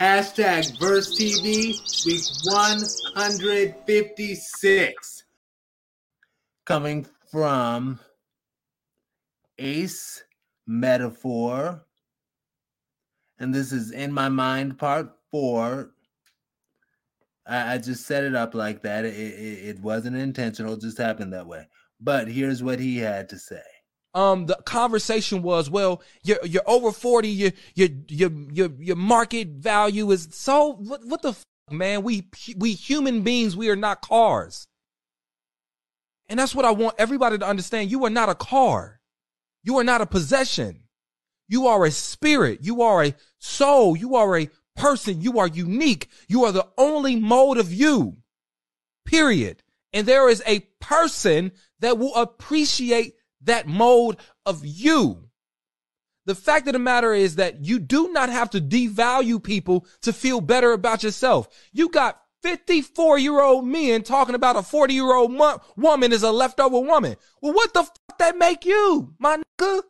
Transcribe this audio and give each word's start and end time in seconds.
Hashtag 0.00 0.78
Verse 0.78 1.18
TV, 1.18 1.74
week 2.06 2.22
156. 2.44 5.24
Coming 6.64 7.04
from 7.32 7.98
Ace 9.58 10.22
Metaphor. 10.68 11.84
And 13.40 13.52
this 13.52 13.72
is 13.72 13.90
In 13.90 14.12
My 14.12 14.28
Mind, 14.28 14.78
part 14.78 15.10
four. 15.32 15.90
I, 17.44 17.74
I 17.74 17.78
just 17.78 18.06
set 18.06 18.22
it 18.22 18.36
up 18.36 18.54
like 18.54 18.82
that. 18.82 19.04
It, 19.04 19.16
it, 19.16 19.68
it 19.68 19.80
wasn't 19.80 20.16
intentional, 20.16 20.74
it 20.74 20.80
just 20.80 20.98
happened 20.98 21.32
that 21.32 21.48
way. 21.48 21.66
But 22.00 22.28
here's 22.28 22.62
what 22.62 22.78
he 22.78 22.98
had 22.98 23.28
to 23.30 23.38
say 23.38 23.62
um 24.18 24.46
the 24.46 24.56
conversation 24.64 25.42
was 25.42 25.70
well 25.70 26.02
you're 26.24 26.44
you're 26.44 26.62
over 26.66 26.90
40 26.90 27.28
your 27.28 27.50
your 27.74 27.88
your 28.08 28.30
your, 28.50 28.70
your 28.78 28.96
market 28.96 29.48
value 29.48 30.10
is 30.10 30.28
so 30.32 30.72
what, 30.72 31.04
what 31.04 31.22
the 31.22 31.36
man? 31.70 32.02
We 32.02 32.28
we 32.56 32.72
human 32.72 33.22
beings 33.22 33.56
we 33.56 33.68
are 33.70 33.76
not 33.76 34.02
cars. 34.02 34.66
And 36.28 36.38
that's 36.38 36.54
what 36.54 36.64
i 36.64 36.70
want 36.70 36.96
everybody 36.98 37.38
to 37.38 37.46
understand. 37.46 37.90
You 37.90 38.04
are 38.04 38.10
not 38.10 38.28
a 38.28 38.34
car. 38.34 39.00
You 39.64 39.78
are 39.78 39.84
not 39.84 40.00
a 40.00 40.06
possession. 40.06 40.82
You 41.48 41.66
are 41.68 41.84
a 41.84 41.90
spirit. 41.90 42.60
You 42.62 42.82
are 42.82 43.04
a 43.04 43.14
soul. 43.38 43.96
You 43.96 44.16
are 44.16 44.38
a 44.38 44.50
person. 44.76 45.20
You 45.20 45.38
are 45.38 45.48
unique. 45.48 46.08
You 46.28 46.44
are 46.44 46.52
the 46.52 46.68
only 46.76 47.16
mode 47.16 47.58
of 47.58 47.72
you 47.72 48.18
period. 49.06 49.62
And 49.94 50.06
there 50.06 50.28
is 50.28 50.42
a 50.46 50.60
person 50.80 51.52
that 51.80 51.98
will 51.98 52.14
appreciate 52.14 53.14
that 53.42 53.66
mode 53.66 54.16
of 54.44 54.64
you. 54.64 55.28
The 56.26 56.34
fact 56.34 56.66
of 56.66 56.74
the 56.74 56.78
matter 56.78 57.14
is 57.14 57.36
that 57.36 57.64
you 57.64 57.78
do 57.78 58.12
not 58.12 58.28
have 58.28 58.50
to 58.50 58.60
devalue 58.60 59.42
people 59.42 59.86
to 60.02 60.12
feel 60.12 60.40
better 60.40 60.72
about 60.72 61.02
yourself. 61.02 61.48
You 61.72 61.88
got 61.88 62.20
54 62.42 63.18
year 63.18 63.40
old 63.40 63.66
men 63.66 64.02
talking 64.02 64.34
about 64.34 64.56
a 64.56 64.62
40 64.62 64.94
year 64.94 65.14
old 65.14 65.32
mo- 65.32 65.60
woman 65.76 66.12
is 66.12 66.22
a 66.22 66.30
leftover 66.30 66.80
woman. 66.80 67.16
Well, 67.40 67.54
what 67.54 67.72
the 67.72 67.84
fuck 67.84 68.18
that 68.18 68.36
make 68.36 68.64
you, 68.64 69.14
my 69.18 69.38
nigga? 69.38 69.82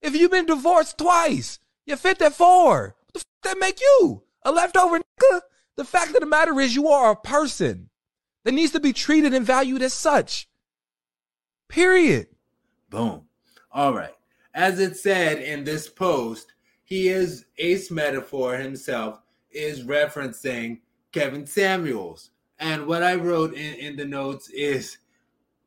If 0.00 0.14
you've 0.14 0.30
been 0.30 0.46
divorced 0.46 0.98
twice, 0.98 1.58
you're 1.86 1.96
54. 1.96 2.96
What 2.96 3.12
the 3.12 3.18
fuck 3.18 3.26
that 3.42 3.58
make 3.58 3.80
you? 3.80 4.22
A 4.44 4.52
leftover 4.52 4.98
nigga? 4.98 5.40
The 5.76 5.84
fact 5.84 6.14
of 6.14 6.20
the 6.20 6.26
matter 6.26 6.58
is 6.60 6.74
you 6.74 6.88
are 6.88 7.10
a 7.10 7.16
person 7.16 7.90
that 8.44 8.52
needs 8.52 8.72
to 8.72 8.80
be 8.80 8.92
treated 8.92 9.34
and 9.34 9.46
valued 9.46 9.82
as 9.82 9.92
such. 9.92 10.48
Period. 11.68 12.28
Boom. 12.92 13.22
All 13.72 13.94
right. 13.94 14.14
As 14.52 14.78
it 14.78 14.98
said 14.98 15.38
in 15.38 15.64
this 15.64 15.88
post, 15.88 16.52
he 16.84 17.08
is 17.08 17.46
Ace 17.56 17.90
Metaphor 17.90 18.56
himself 18.56 19.18
is 19.50 19.84
referencing 19.84 20.78
Kevin 21.10 21.46
Samuels. 21.46 22.32
And 22.58 22.86
what 22.86 23.02
I 23.02 23.14
wrote 23.14 23.54
in, 23.54 23.74
in 23.76 23.96
the 23.96 24.04
notes 24.04 24.50
is 24.50 24.98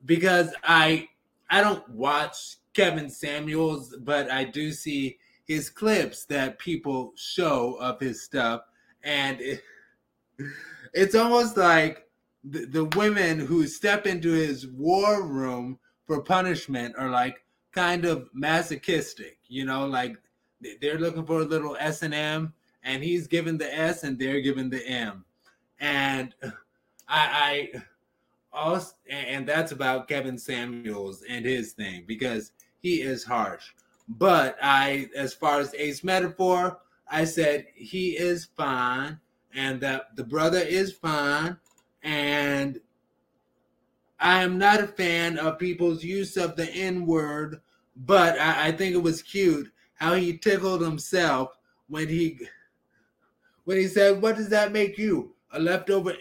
because 0.06 0.54
I 0.64 1.10
I 1.50 1.62
don't 1.62 1.88
watch 1.90 2.58
Kevin 2.76 3.10
Samuels, 3.10 3.96
but 4.02 4.30
I 4.30 4.44
do 4.44 4.72
see 4.72 5.18
his 5.48 5.68
clips 5.68 6.26
that 6.26 6.60
people 6.60 7.12
show 7.16 7.76
of 7.82 8.00
his 8.00 8.24
stuff. 8.24 8.62
And 9.04 9.42
it, 9.42 9.64
it's 10.94 11.16
almost 11.16 11.58
like 11.58 12.08
the, 12.44 12.66
the 12.66 12.86
women 12.96 13.40
who 13.40 13.66
step 13.66 14.06
into 14.06 14.32
his 14.32 14.68
war 14.68 15.24
room 15.26 15.80
for 16.06 16.22
punishment 16.22 16.96
are 16.98 17.10
like 17.10 17.44
kind 17.72 18.06
of 18.06 18.30
masochistic, 18.34 19.40
you 19.48 19.66
know, 19.66 19.86
like 19.86 20.18
they're 20.82 21.00
looking 21.00 21.26
for 21.26 21.42
a 21.42 21.46
little 21.46 21.76
S 21.80 22.02
and 22.02 22.14
M, 22.14 22.54
and 22.84 23.04
he's 23.04 23.28
giving 23.28 23.58
the 23.58 23.74
S 23.78 24.04
and 24.04 24.18
they're 24.18 24.42
giving 24.42 24.70
the 24.70 24.86
M, 24.88 25.26
and 25.80 26.34
I, 27.08 27.70
I 27.74 27.82
also, 28.54 28.94
and 29.10 29.48
that's 29.48 29.72
about 29.72 30.08
Kevin 30.08 30.38
Samuels 30.38 31.24
and 31.30 31.46
his 31.46 31.74
thing 31.74 32.06
because 32.08 32.52
he 32.82 33.02
is 33.02 33.24
harsh. 33.24 33.74
But 34.08 34.58
I, 34.62 35.10
as 35.16 35.34
far 35.34 35.60
as 35.60 35.74
Ace 35.76 36.04
Metaphor, 36.04 36.80
I 37.10 37.26
said 37.26 37.66
he 37.76 38.12
is 38.12 38.46
fine, 38.46 39.20
and 39.54 39.82
that 39.82 40.16
the 40.16 40.24
brother 40.24 40.60
is 40.60 40.94
fine, 40.94 41.58
and 42.04 42.80
I 44.20 44.44
am 44.44 44.58
not 44.58 44.82
a 44.82 44.88
fan 44.88 45.38
of 45.38 45.60
people's 45.60 46.04
use 46.04 46.38
of 46.38 46.56
the 46.56 46.70
N 46.72 47.06
word, 47.06 47.62
but 47.96 48.40
I, 48.40 48.68
I, 48.68 48.72
think 48.72 48.96
it 48.96 49.02
was 49.02 49.22
cute 49.22 49.72
how 49.96 50.14
he 50.14 50.38
tickled 50.38 50.82
himself 50.82 51.58
when 51.88 52.08
he 52.08 52.40
when 53.66 53.78
he 53.78 53.88
said, 53.88 54.22
"What 54.22 54.36
does 54.36 54.50
that 54.50 54.72
make 54.72 54.98
you? 54.98 55.34
A 55.52 55.60
leftover 55.60 56.14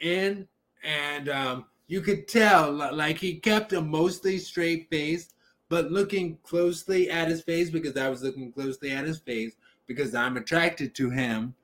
N?" 0.00 0.48
And 0.82 1.28
um, 1.28 1.66
you 1.86 2.00
could 2.00 2.28
tell, 2.28 2.72
like 2.72 3.18
he 3.18 3.36
kept 3.36 3.72
a 3.72 3.80
mostly 3.80 4.38
straight 4.38 4.88
face, 4.90 5.34
but 5.68 5.90
looking 5.90 6.38
closely 6.42 7.10
at 7.10 7.28
his 7.28 7.42
face 7.42 7.70
because 7.70 7.96
I 7.96 8.08
was 8.08 8.22
looking 8.22 8.52
closely 8.52 8.90
at 8.90 9.06
his 9.06 9.18
face 9.18 9.54
because 9.86 10.14
I'm 10.14 10.36
attracted 10.36 10.94
to 10.96 11.10
him. 11.10 11.54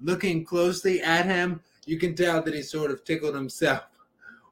Looking 0.00 0.44
closely 0.44 1.00
at 1.02 1.24
him, 1.26 1.60
you 1.86 1.98
can 1.98 2.14
tell 2.14 2.42
that 2.42 2.54
he 2.54 2.62
sort 2.62 2.90
of 2.90 3.04
tickled 3.04 3.34
himself 3.34 3.84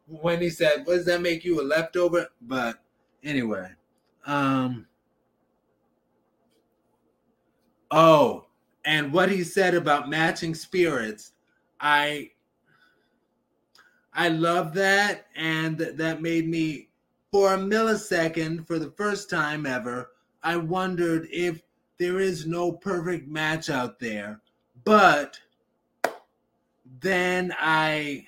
when 0.07 0.41
he 0.41 0.51
said, 0.51 0.87
"What 0.87 0.97
does 0.97 1.07
that 1.07 1.23
make 1.23 1.45
you 1.45 1.61
a 1.61 1.63
leftover?" 1.63 2.29
But 2.43 2.83
anyway, 3.23 3.71
um, 4.27 4.87
oh, 7.91 8.47
and 8.85 9.13
what 9.13 9.31
he 9.31 9.43
said 9.45 9.75
about 9.75 10.09
matching 10.09 10.55
spirits, 10.55 11.33
I 11.81 12.31
I 14.13 14.29
love 14.29 14.75
that, 14.75 15.27
and 15.35 15.77
that 15.79 16.23
made 16.23 16.49
me, 16.49 16.89
for 17.33 17.55
a 17.55 17.59
millisecond, 17.59 18.67
for 18.67 18.79
the 18.79 18.93
first 18.93 19.29
time 19.29 19.67
ever, 19.67 20.13
I 20.43 20.57
wondered 20.57 21.27
if 21.33 21.63
there 21.99 22.21
is 22.21 22.47
no 22.47 22.71
perfect 22.71 23.29
match 23.29 23.71
out 23.71 23.99
there, 23.99 24.41
but 24.85 25.41
then 27.01 27.55
I 27.59 28.27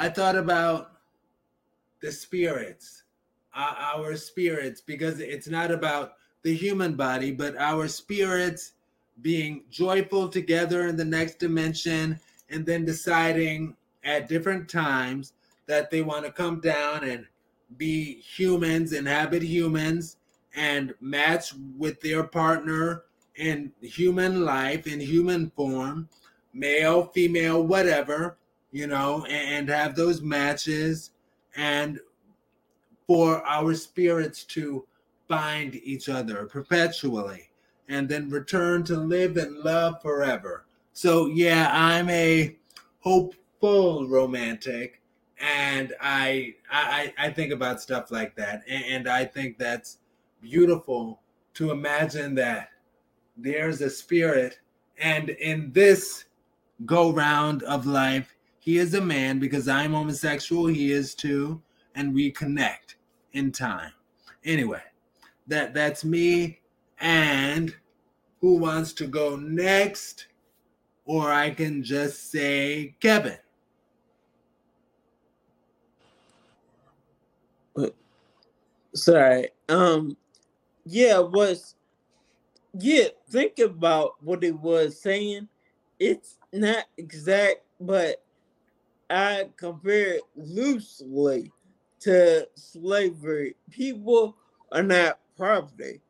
I 0.00 0.08
thought 0.08 0.36
about 0.36 0.92
the 2.00 2.12
spirits, 2.12 3.02
our 3.52 4.14
spirits, 4.14 4.80
because 4.80 5.18
it's 5.18 5.48
not 5.48 5.72
about 5.72 6.12
the 6.42 6.54
human 6.54 6.94
body, 6.94 7.32
but 7.32 7.56
our 7.56 7.88
spirits 7.88 8.74
being 9.22 9.64
joyful 9.68 10.28
together 10.28 10.86
in 10.86 10.96
the 10.96 11.04
next 11.04 11.40
dimension 11.40 12.20
and 12.48 12.64
then 12.64 12.84
deciding 12.84 13.74
at 14.04 14.28
different 14.28 14.68
times 14.68 15.32
that 15.66 15.90
they 15.90 16.02
want 16.02 16.24
to 16.24 16.30
come 16.30 16.60
down 16.60 17.02
and 17.02 17.26
be 17.76 18.20
humans, 18.20 18.92
inhabit 18.92 19.42
humans, 19.42 20.16
and 20.54 20.94
match 21.00 21.52
with 21.76 22.00
their 22.00 22.22
partner 22.22 23.02
in 23.34 23.72
human 23.82 24.44
life, 24.44 24.86
in 24.86 25.00
human 25.00 25.50
form, 25.50 26.08
male, 26.54 27.06
female, 27.06 27.64
whatever 27.66 28.38
you 28.72 28.86
know, 28.86 29.24
and 29.26 29.68
have 29.68 29.94
those 29.94 30.22
matches 30.22 31.10
and 31.56 31.98
for 33.06 33.44
our 33.46 33.74
spirits 33.74 34.44
to 34.44 34.86
find 35.28 35.76
each 35.76 36.08
other 36.08 36.44
perpetually 36.46 37.48
and 37.88 38.08
then 38.08 38.28
return 38.28 38.84
to 38.84 38.96
live 38.96 39.36
and 39.36 39.56
love 39.58 40.00
forever. 40.02 40.66
So, 40.92 41.26
yeah, 41.26 41.70
I'm 41.72 42.10
a 42.10 42.56
hopeful 43.00 44.06
romantic 44.08 45.00
and 45.40 45.94
I 46.00 46.54
I 46.70 47.12
I 47.16 47.30
think 47.30 47.52
about 47.52 47.80
stuff 47.80 48.10
like 48.10 48.34
that 48.36 48.62
and 48.68 49.08
I 49.08 49.24
think 49.24 49.58
that's 49.58 49.98
beautiful 50.40 51.20
to 51.54 51.70
imagine 51.70 52.34
that 52.36 52.70
there's 53.36 53.80
a 53.80 53.90
spirit 53.90 54.58
and 54.98 55.30
in 55.30 55.72
this 55.72 56.24
go 56.86 57.12
round 57.12 57.62
of 57.64 57.86
life 57.86 58.34
he 58.68 58.76
is 58.76 58.92
a 58.92 59.00
man 59.00 59.38
because 59.38 59.66
I'm 59.66 59.94
homosexual, 59.94 60.66
he 60.66 60.92
is 60.92 61.14
too, 61.14 61.62
and 61.94 62.12
we 62.12 62.30
connect 62.30 62.96
in 63.32 63.50
time. 63.50 63.92
Anyway, 64.44 64.82
that 65.46 65.72
that's 65.72 66.04
me 66.04 66.60
and 67.00 67.74
who 68.42 68.58
wants 68.58 68.92
to 68.92 69.06
go 69.06 69.36
next? 69.36 70.26
Or 71.06 71.32
I 71.32 71.48
can 71.48 71.82
just 71.82 72.30
say 72.30 72.94
Kevin. 73.00 73.38
Sorry. 78.92 79.48
Um 79.70 80.14
yeah, 80.84 81.20
was 81.20 81.74
yeah, 82.78 83.08
think 83.30 83.60
about 83.60 84.22
what 84.22 84.44
it 84.44 84.60
was 84.60 85.00
saying. 85.00 85.48
It's 85.98 86.36
not 86.52 86.84
exact, 86.98 87.62
but 87.80 88.22
I 89.10 89.48
compare 89.56 90.14
it 90.14 90.22
loosely 90.36 91.52
to 92.00 92.48
slavery. 92.54 93.56
People 93.70 94.36
are 94.72 94.82
not 94.82 95.18
property, 95.36 96.00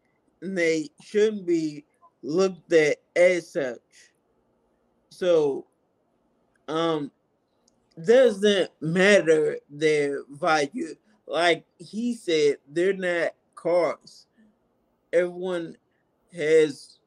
and 0.43 0.57
they 0.57 0.89
shouldn't 1.01 1.47
be 1.47 1.85
looked 2.23 2.73
at 2.73 2.97
as 3.15 3.53
such. 3.53 3.79
So, 5.11 5.67
um, 6.67 7.11
doesn't 8.05 8.71
matter 8.81 9.59
their 9.71 10.23
value. 10.31 10.95
Like 11.27 11.65
he 11.79 12.15
said, 12.15 12.57
they're 12.69 12.93
not 12.93 13.33
cars. 13.55 14.27
Everyone 15.13 15.77
has 16.35 16.99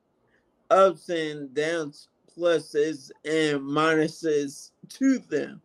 ups 0.70 1.10
and 1.10 1.54
downs, 1.54 2.10
pluses 2.36 3.12
and 3.26 3.62
minuses 3.62 4.72
to 4.90 5.20
them. 5.20 5.62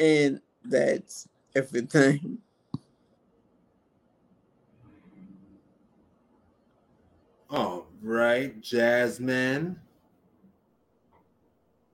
And 0.00 0.40
that's 0.64 1.28
everything. 1.54 2.38
All 7.50 7.86
right, 8.02 8.58
Jasmine. 8.62 9.78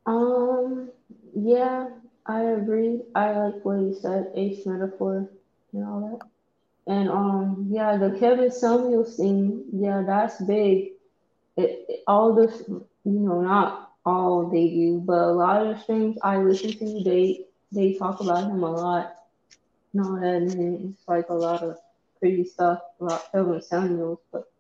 Um, 0.07 0.91
yeah, 1.35 1.89
I 2.27 2.43
agree. 2.43 3.01
I 3.15 3.33
like 3.33 3.65
what 3.65 3.81
you 3.81 3.97
said, 4.01 4.31
ace 4.35 4.65
metaphor 4.67 5.29
and 5.73 5.85
all 5.85 6.21
that. 6.21 6.29
And 6.93 7.09
um, 7.09 7.67
yeah, 7.71 7.97
the 7.97 8.17
Kevin 8.21 8.53
Samuels 8.53 9.17
thing, 9.17 9.65
yeah, 9.73 10.05
that's 10.07 10.41
big. 10.43 10.93
It, 11.57 11.87
it, 11.89 12.01
all 12.07 12.35
this, 12.35 12.63
you 12.69 12.83
know, 13.05 13.41
not 13.41 13.95
all 14.05 14.49
they 14.49 14.69
do, 14.69 15.03
but 15.05 15.19
a 15.19 15.33
lot 15.33 15.67
of 15.67 15.75
the 15.75 15.83
streams 15.83 16.19
I 16.23 16.37
listen 16.37 16.73
to, 16.79 17.03
they 17.03 17.46
they 17.73 17.95
talk 17.95 18.21
about 18.21 18.51
him 18.51 18.63
a 18.63 18.71
lot. 18.71 19.15
And 19.93 20.05
all 20.05 20.17
that, 20.17 20.25
and 20.25 20.91
it's 20.91 21.09
like 21.09 21.29
a 21.31 21.35
lot 21.35 21.63
of 21.63 21.79
pretty 22.21 22.45
stuff 22.45 22.81
about 23.01 23.31
Kevin 23.33 23.63
Samuels, 23.63 24.19
but 24.33 24.51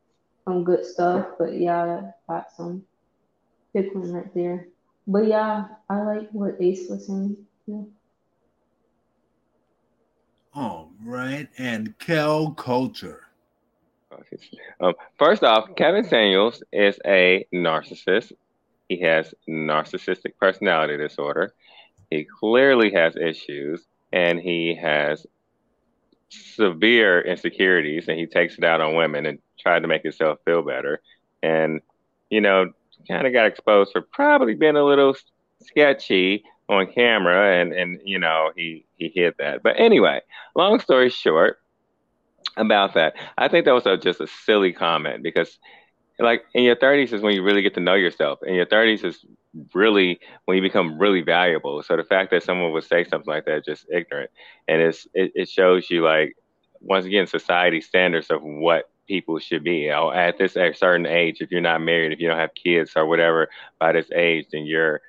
some 0.44 0.64
good 0.64 0.84
stuff. 0.84 1.26
But 1.38 1.58
yeah, 1.58 2.12
got 2.28 2.50
some 2.56 2.84
pick 3.72 3.94
one 3.94 4.12
right 4.12 4.34
there. 4.34 4.68
But 5.06 5.26
yeah, 5.26 5.66
I 5.88 6.02
like 6.02 6.30
what 6.32 6.56
Ace 6.60 6.88
was 6.88 7.06
saying. 7.06 7.36
Yeah. 7.66 7.82
All 10.54 10.90
right, 11.04 11.48
and 11.58 11.98
Kel 11.98 12.52
Kulture. 12.52 13.20
Um, 14.80 14.94
first 15.18 15.44
off, 15.44 15.68
Kevin 15.76 16.04
Samuels 16.04 16.62
is 16.72 16.98
a 17.04 17.46
narcissist. 17.52 18.32
He 18.88 19.00
has 19.00 19.34
narcissistic 19.48 20.38
personality 20.40 20.96
disorder. 20.96 21.52
He 22.10 22.24
clearly 22.24 22.92
has 22.92 23.16
issues, 23.16 23.84
and 24.12 24.40
he 24.40 24.74
has 24.80 25.26
severe 26.28 27.20
insecurities, 27.20 28.08
and 28.08 28.18
he 28.18 28.26
takes 28.26 28.58
it 28.58 28.64
out 28.64 28.80
on 28.80 28.94
women 28.94 29.26
and 29.26 29.38
tried 29.58 29.80
to 29.80 29.88
make 29.88 30.02
himself 30.02 30.38
feel 30.44 30.62
better. 30.62 31.00
And 31.42 31.80
you 32.30 32.40
know, 32.40 32.72
kind 33.08 33.26
of 33.26 33.32
got 33.32 33.46
exposed 33.46 33.92
for 33.92 34.02
probably 34.02 34.54
being 34.54 34.76
a 34.76 34.84
little 34.84 35.14
sketchy 35.62 36.44
on 36.68 36.86
camera, 36.92 37.60
and 37.60 37.72
and 37.72 38.00
you 38.04 38.18
know 38.18 38.50
he 38.56 38.84
he 38.96 39.10
hid 39.14 39.34
that. 39.38 39.62
But 39.62 39.78
anyway, 39.78 40.20
long 40.54 40.80
story 40.80 41.10
short 41.10 41.58
about 42.56 42.94
that, 42.94 43.14
I 43.36 43.48
think 43.48 43.64
that 43.64 43.74
was 43.74 43.86
a, 43.86 43.96
just 43.96 44.20
a 44.20 44.26
silly 44.26 44.72
comment 44.72 45.22
because 45.22 45.58
like 46.18 46.44
in 46.54 46.64
your 46.64 46.76
30s 46.76 47.12
is 47.12 47.22
when 47.22 47.34
you 47.34 47.42
really 47.42 47.62
get 47.62 47.74
to 47.74 47.80
know 47.80 47.94
yourself. 47.94 48.40
In 48.46 48.54
your 48.54 48.66
30s 48.66 49.04
is 49.04 49.24
really 49.74 50.18
when 50.44 50.56
you 50.56 50.62
become 50.62 50.98
really 50.98 51.22
valuable. 51.22 51.82
So 51.82 51.96
the 51.96 52.04
fact 52.04 52.30
that 52.30 52.42
someone 52.42 52.72
would 52.72 52.84
say 52.84 53.04
something 53.04 53.32
like 53.32 53.44
that 53.46 53.58
is 53.58 53.64
just 53.64 53.86
ignorant, 53.92 54.30
and 54.68 54.80
it's 54.80 55.06
it, 55.14 55.32
it 55.34 55.48
shows 55.48 55.90
you 55.90 56.02
like 56.04 56.34
once 56.80 57.04
again 57.06 57.26
society 57.26 57.80
standards 57.80 58.30
of 58.30 58.42
what 58.42 58.90
people 59.06 59.38
should 59.38 59.64
be. 59.64 59.88
Know, 59.88 60.10
at 60.12 60.38
this 60.38 60.56
at 60.56 60.76
certain 60.76 61.06
age, 61.06 61.38
if 61.40 61.50
you're 61.50 61.60
not 61.60 61.80
married, 61.82 62.12
if 62.12 62.20
you 62.20 62.28
don't 62.28 62.38
have 62.38 62.54
kids 62.54 62.92
or 62.96 63.06
whatever 63.06 63.48
by 63.78 63.92
this 63.92 64.10
age, 64.14 64.46
then 64.52 64.64
you're, 64.66 65.00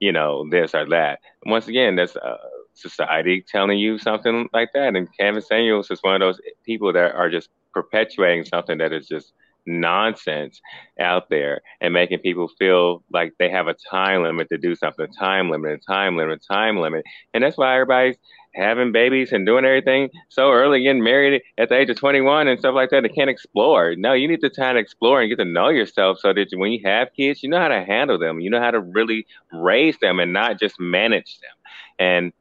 you 0.00 0.12
know, 0.12 0.48
this 0.50 0.74
or 0.74 0.86
that. 0.88 1.20
Once 1.46 1.68
again, 1.68 1.96
that's 1.96 2.16
uh, 2.16 2.36
society 2.74 3.44
telling 3.46 3.78
you 3.78 3.98
something 3.98 4.48
like 4.52 4.70
that. 4.74 4.94
And 4.96 5.08
Kevin 5.18 5.42
Samuels 5.42 5.90
is 5.90 6.02
one 6.02 6.14
of 6.14 6.20
those 6.20 6.40
people 6.64 6.92
that 6.92 7.14
are 7.14 7.30
just 7.30 7.50
perpetuating 7.72 8.44
something 8.44 8.78
that 8.78 8.92
is 8.92 9.06
just 9.08 9.32
nonsense 9.66 10.60
out 11.00 11.28
there 11.28 11.60
and 11.80 11.92
making 11.92 12.18
people 12.20 12.48
feel 12.58 13.02
like 13.12 13.34
they 13.38 13.50
have 13.50 13.68
a 13.68 13.74
time 13.90 14.22
limit 14.22 14.48
to 14.48 14.58
do 14.58 14.74
something, 14.74 15.06
time 15.18 15.50
limit, 15.50 15.82
time 15.86 16.16
limit, 16.16 16.42
time 16.50 16.78
limit. 16.78 17.04
And 17.34 17.42
that's 17.42 17.58
why 17.58 17.74
everybody's 17.74 18.16
having 18.54 18.90
babies 18.90 19.32
and 19.32 19.44
doing 19.44 19.64
everything 19.64 20.10
so 20.28 20.50
early, 20.50 20.82
getting 20.82 21.02
married 21.02 21.42
at 21.58 21.68
the 21.68 21.76
age 21.76 21.90
of 21.90 21.96
21 21.98 22.48
and 22.48 22.58
stuff 22.58 22.74
like 22.74 22.90
that, 22.90 23.02
they 23.02 23.08
can't 23.08 23.30
explore. 23.30 23.94
No, 23.96 24.14
you 24.14 24.26
need 24.26 24.40
to 24.40 24.50
try 24.50 24.72
to 24.72 24.78
explore 24.78 25.20
and 25.20 25.28
get 25.28 25.36
to 25.36 25.44
know 25.44 25.68
yourself 25.68 26.18
so 26.20 26.32
that 26.32 26.48
when 26.54 26.72
you 26.72 26.80
have 26.84 27.08
kids, 27.14 27.42
you 27.42 27.50
know 27.50 27.60
how 27.60 27.68
to 27.68 27.84
handle 27.84 28.18
them. 28.18 28.40
You 28.40 28.50
know 28.50 28.60
how 28.60 28.70
to 28.70 28.80
really 28.80 29.26
raise 29.52 29.98
them 29.98 30.20
and 30.20 30.32
not 30.32 30.58
just 30.58 30.80
manage 30.80 31.38
them. 31.40 31.50
And 31.98 32.32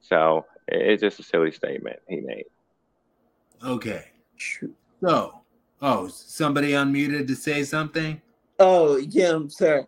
so 0.00 0.46
it's 0.68 1.02
just 1.02 1.20
a 1.20 1.22
silly 1.22 1.52
statement 1.52 2.00
he 2.08 2.20
made. 2.20 2.44
Okay. 3.64 4.06
So, 5.00 5.41
oh, 5.82 6.08
somebody 6.08 6.70
unmuted 6.70 7.26
to 7.26 7.34
say 7.34 7.64
something? 7.64 8.20
Oh, 8.58 8.96
yeah, 8.96 9.34
I'm 9.34 9.50
sorry. 9.50 9.86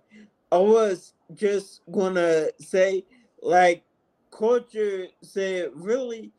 I 0.53 0.59
was 0.59 1.15
just 1.35 1.81
gonna 1.91 2.49
say, 2.59 3.05
like, 3.43 3.85
culture 4.31 5.07
said, 5.23 5.71
really, 5.75 6.33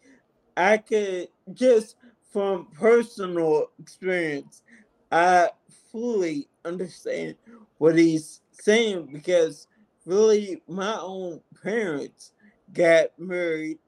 I 0.58 0.78
could 0.78 1.30
just 1.54 1.96
from 2.32 2.68
personal 2.78 3.68
experience, 3.80 4.62
I 5.10 5.52
fully 5.90 6.50
understand 6.66 7.36
what 7.78 7.98
he's 7.98 8.42
saying 8.52 9.10
because 9.14 9.68
really 10.06 10.62
my 10.68 10.98
own 11.00 11.40
parents 11.64 12.34
got 12.74 13.18
married 13.18 13.80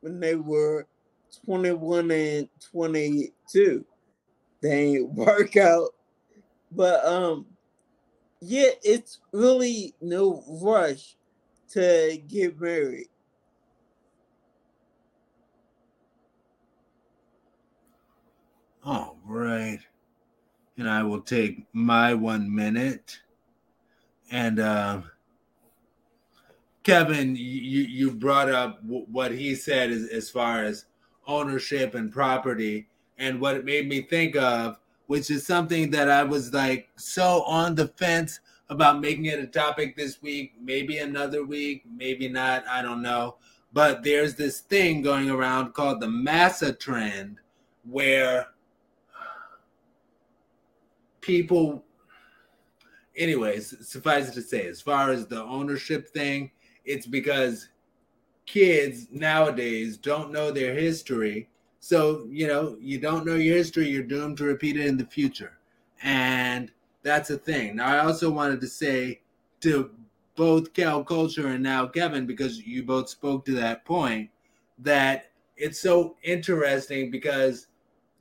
when 0.00 0.20
they 0.20 0.36
were 0.36 0.86
21 1.44 2.12
and 2.12 2.48
22. 2.70 3.84
They 4.62 4.96
ain't 4.96 5.10
work 5.14 5.56
out. 5.56 5.90
But 6.72 7.04
um 7.04 7.46
yeah, 8.40 8.70
it's 8.84 9.20
really 9.32 9.94
no 10.00 10.44
rush 10.62 11.16
to 11.72 12.18
get 12.28 12.60
married. 12.60 13.08
All 18.84 19.18
right. 19.26 19.80
And 20.78 20.88
I 20.88 21.02
will 21.02 21.20
take 21.22 21.66
my 21.72 22.14
one 22.14 22.54
minute. 22.54 23.20
And 24.30 24.60
uh, 24.60 25.02
Kevin, 26.84 27.36
you, 27.36 27.82
you 27.82 28.12
brought 28.12 28.50
up 28.50 28.82
w- 28.82 29.06
what 29.10 29.32
he 29.32 29.54
said 29.54 29.90
as, 29.90 30.04
as 30.08 30.30
far 30.30 30.64
as 30.64 30.86
ownership 31.26 31.94
and 31.94 32.12
property. 32.12 32.88
And 33.18 33.40
what 33.40 33.56
it 33.56 33.64
made 33.64 33.88
me 33.88 34.02
think 34.02 34.36
of, 34.36 34.78
which 35.06 35.30
is 35.30 35.46
something 35.46 35.90
that 35.90 36.10
I 36.10 36.22
was 36.22 36.52
like 36.52 36.88
so 36.96 37.42
on 37.42 37.74
the 37.74 37.88
fence 37.88 38.40
about 38.70 39.00
making 39.00 39.26
it 39.26 39.38
a 39.38 39.46
topic 39.46 39.96
this 39.96 40.20
week, 40.22 40.52
maybe 40.60 40.98
another 40.98 41.44
week, 41.44 41.84
maybe 41.96 42.28
not, 42.28 42.66
I 42.68 42.82
don't 42.82 43.02
know. 43.02 43.36
But 43.72 44.02
there's 44.02 44.34
this 44.34 44.60
thing 44.60 45.02
going 45.02 45.30
around 45.30 45.74
called 45.74 46.00
the 46.00 46.08
massa 46.08 46.72
trend 46.72 47.38
where 47.88 48.48
people 51.20 51.84
anyways 53.16 53.74
suffice 53.86 54.28
it 54.28 54.34
to 54.34 54.42
say 54.42 54.66
as 54.66 54.80
far 54.80 55.10
as 55.10 55.26
the 55.26 55.42
ownership 55.42 56.08
thing 56.08 56.50
it's 56.84 57.06
because 57.06 57.68
kids 58.46 59.08
nowadays 59.10 59.98
don't 59.98 60.32
know 60.32 60.50
their 60.50 60.72
history 60.72 61.48
so 61.80 62.26
you 62.30 62.46
know 62.46 62.76
you 62.80 62.98
don't 62.98 63.26
know 63.26 63.34
your 63.34 63.56
history 63.56 63.88
you're 63.88 64.02
doomed 64.02 64.36
to 64.36 64.44
repeat 64.44 64.76
it 64.76 64.86
in 64.86 64.96
the 64.96 65.06
future 65.06 65.58
and 66.02 66.72
that's 67.02 67.30
a 67.30 67.36
thing 67.36 67.76
now 67.76 67.86
i 67.86 67.98
also 67.98 68.30
wanted 68.30 68.60
to 68.60 68.66
say 68.66 69.20
to 69.60 69.90
both 70.36 70.72
cal 70.72 71.02
culture 71.02 71.48
and 71.48 71.62
now 71.62 71.86
kevin 71.86 72.26
because 72.26 72.60
you 72.60 72.82
both 72.82 73.08
spoke 73.08 73.44
to 73.44 73.52
that 73.52 73.84
point 73.84 74.28
that 74.78 75.30
it's 75.56 75.80
so 75.80 76.16
interesting 76.22 77.10
because 77.10 77.68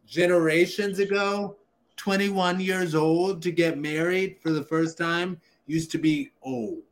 generations 0.07 0.99
ago 0.99 1.55
21 1.97 2.59
years 2.59 2.95
old 2.95 3.41
to 3.41 3.51
get 3.51 3.77
married 3.77 4.37
for 4.41 4.51
the 4.51 4.63
first 4.63 4.97
time 4.97 5.41
used 5.65 5.91
to 5.91 5.97
be 5.97 6.31
old. 6.41 6.83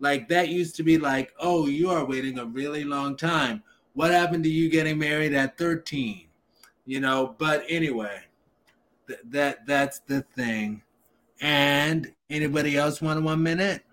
Like 0.00 0.28
that 0.28 0.48
used 0.48 0.74
to 0.76 0.82
be 0.82 0.98
like, 0.98 1.32
oh, 1.38 1.66
you 1.66 1.90
are 1.90 2.04
waiting 2.04 2.38
a 2.38 2.44
really 2.44 2.84
long 2.84 3.16
time. 3.16 3.62
What 3.96 4.10
happened 4.10 4.44
to 4.44 4.50
you 4.50 4.68
getting 4.68 4.98
married 4.98 5.32
at 5.32 5.56
13? 5.56 6.26
You 6.84 7.00
know, 7.00 7.34
but 7.38 7.64
anyway, 7.66 8.20
th- 9.08 9.20
that 9.30 9.66
that's 9.66 10.00
the 10.00 10.20
thing. 10.20 10.82
And 11.40 12.12
anybody 12.28 12.76
else 12.76 13.00
want 13.00 13.22
one 13.22 13.42
minute? 13.42 13.86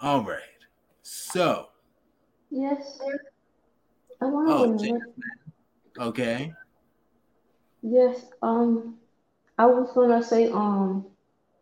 All 0.00 0.22
right. 0.22 0.38
So. 1.02 1.70
Yes. 2.52 3.00
I 4.20 4.26
want. 4.26 5.02
Oh, 5.98 6.06
okay. 6.06 6.54
Yes, 7.82 8.24
um, 8.40 8.98
I 9.58 9.66
was 9.66 9.90
gonna 9.92 10.22
say, 10.22 10.48
um, 10.48 11.06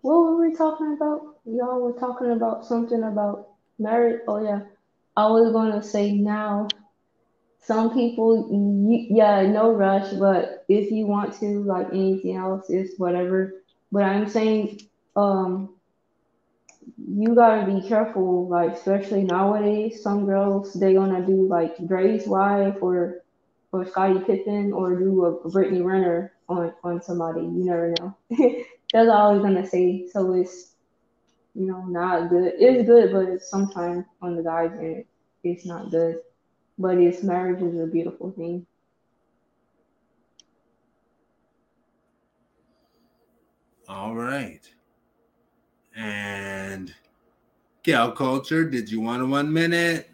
what 0.02 0.18
were 0.18 0.36
we 0.36 0.50
we 0.50 0.54
talking 0.54 0.92
about? 0.92 1.38
Y'all 1.46 1.80
were 1.80 1.98
talking 1.98 2.32
about 2.32 2.66
something 2.66 3.02
about 3.02 3.48
marriage. 3.78 4.20
Oh 4.28 4.44
yeah, 4.44 4.60
I 5.20 5.30
was 5.30 5.52
gonna 5.52 5.82
say 5.82 6.12
now. 6.12 6.68
Some 7.60 7.94
people, 7.94 8.48
you, 8.50 9.06
yeah, 9.16 9.42
no 9.46 9.72
rush, 9.72 10.12
but 10.14 10.64
if 10.68 10.90
you 10.90 11.06
want 11.06 11.38
to, 11.40 11.62
like 11.64 11.88
anything 11.92 12.36
else, 12.36 12.70
is 12.70 12.94
whatever. 12.98 13.62
But 13.92 14.04
I'm 14.04 14.28
saying, 14.28 14.80
um, 15.16 15.76
you 16.96 17.34
gotta 17.34 17.66
be 17.70 17.86
careful, 17.88 18.48
like 18.48 18.72
especially 18.72 19.24
nowadays. 19.24 20.02
Some 20.02 20.26
girls 20.26 20.72
they 20.74 20.94
gonna 20.94 21.24
do 21.26 21.46
like 21.48 21.76
Dre's 21.86 22.26
wife 22.26 22.76
or 22.82 23.22
or 23.72 23.86
Scottie 23.86 24.20
Pippen 24.20 24.72
or 24.72 24.98
do 24.98 25.24
a 25.26 25.50
Brittany 25.50 25.82
Renner 25.82 26.32
on 26.48 26.72
on 26.84 27.02
somebody. 27.02 27.42
You 27.42 27.64
never 27.64 27.94
know. 28.00 28.16
That's 28.92 29.08
all 29.10 29.30
I 29.30 29.32
was 29.32 29.42
gonna 29.42 29.66
say. 29.66 30.06
So 30.12 30.34
it's 30.34 30.74
you 31.54 31.66
know 31.66 31.84
not 31.86 32.30
good. 32.30 32.54
It's 32.58 32.86
good, 32.86 33.12
but 33.12 33.28
it's 33.28 33.50
sometimes 33.50 34.06
on 34.22 34.36
the 34.36 34.42
guys 34.44 34.72
end 34.80 35.04
it's 35.42 35.66
not 35.66 35.90
good. 35.90 36.20
But 36.78 36.98
it's 36.98 37.22
marriage 37.22 37.62
is 37.62 37.78
a 37.78 37.86
beautiful 37.86 38.30
thing. 38.32 38.66
All 43.88 44.14
right. 44.14 44.60
And 45.94 46.94
Gal 47.82 48.12
Culture, 48.12 48.64
did 48.68 48.90
you 48.90 49.00
want 49.00 49.22
a 49.22 49.26
one 49.26 49.52
minute? 49.52 50.08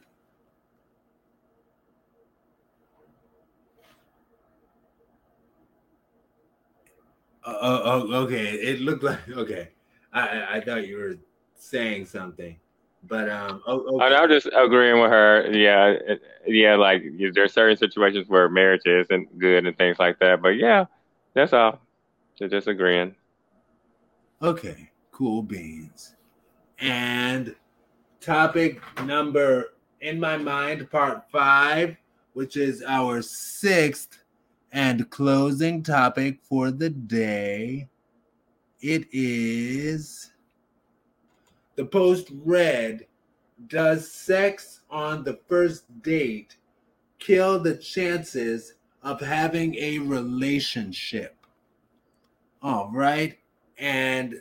Oh, 7.45 7.83
oh, 7.85 8.15
okay. 8.25 8.55
It 8.55 8.81
looked 8.81 9.05
like 9.05 9.29
okay. 9.31 9.69
I 10.13 10.57
I 10.57 10.61
thought 10.61 10.87
you 10.87 10.97
were 10.99 11.17
saying 11.55 12.07
something, 12.07 12.59
but 13.09 13.29
um. 13.29 13.63
Oh, 13.67 14.01
okay. 14.01 14.15
I'm 14.15 14.29
just 14.29 14.49
agreeing 14.55 15.01
with 15.01 15.11
her. 15.11 15.51
Yeah, 15.51 16.17
yeah. 16.47 16.77
Like 16.77 17.03
there's 17.35 17.53
certain 17.53 17.77
situations 17.77 18.29
where 18.29 18.49
marriage 18.49 18.83
isn't 18.87 19.39
good 19.39 19.67
and 19.67 19.77
things 19.77 19.99
like 19.99 20.19
that. 20.21 20.43
But 20.43 20.57
yeah, 20.57 20.87
that's 21.35 21.53
all. 21.53 21.81
Just 22.39 22.67
agreeing. 22.67 23.15
Okay, 24.43 24.91
cool 25.13 25.43
beans. 25.43 26.17
And 26.79 27.55
topic 28.21 28.81
number 29.05 29.73
in 30.01 30.21
my 30.21 30.37
mind, 30.37 30.91
part 30.91 31.31
five, 31.31 31.97
which 32.35 32.57
is 32.57 32.83
our 32.87 33.23
sixth 33.23 34.19
and 34.73 35.09
closing 35.09 35.83
topic 35.83 36.41
for 36.43 36.71
the 36.71 36.91
day. 36.91 37.89
It 38.83 39.07
is 39.11 40.33
the 41.77 41.85
post 41.85 42.29
read 42.45 43.07
Does 43.69 44.11
sex 44.11 44.81
on 44.91 45.25
the 45.25 45.39
first 45.49 45.85
date 46.03 46.57
kill 47.19 47.61
the 47.61 47.77
chances 47.77 48.75
of 49.03 49.21
having 49.21 49.75
a 49.77 49.99
relationship? 49.99 51.37
All 52.63 52.91
right. 52.93 53.39
And 53.79 54.37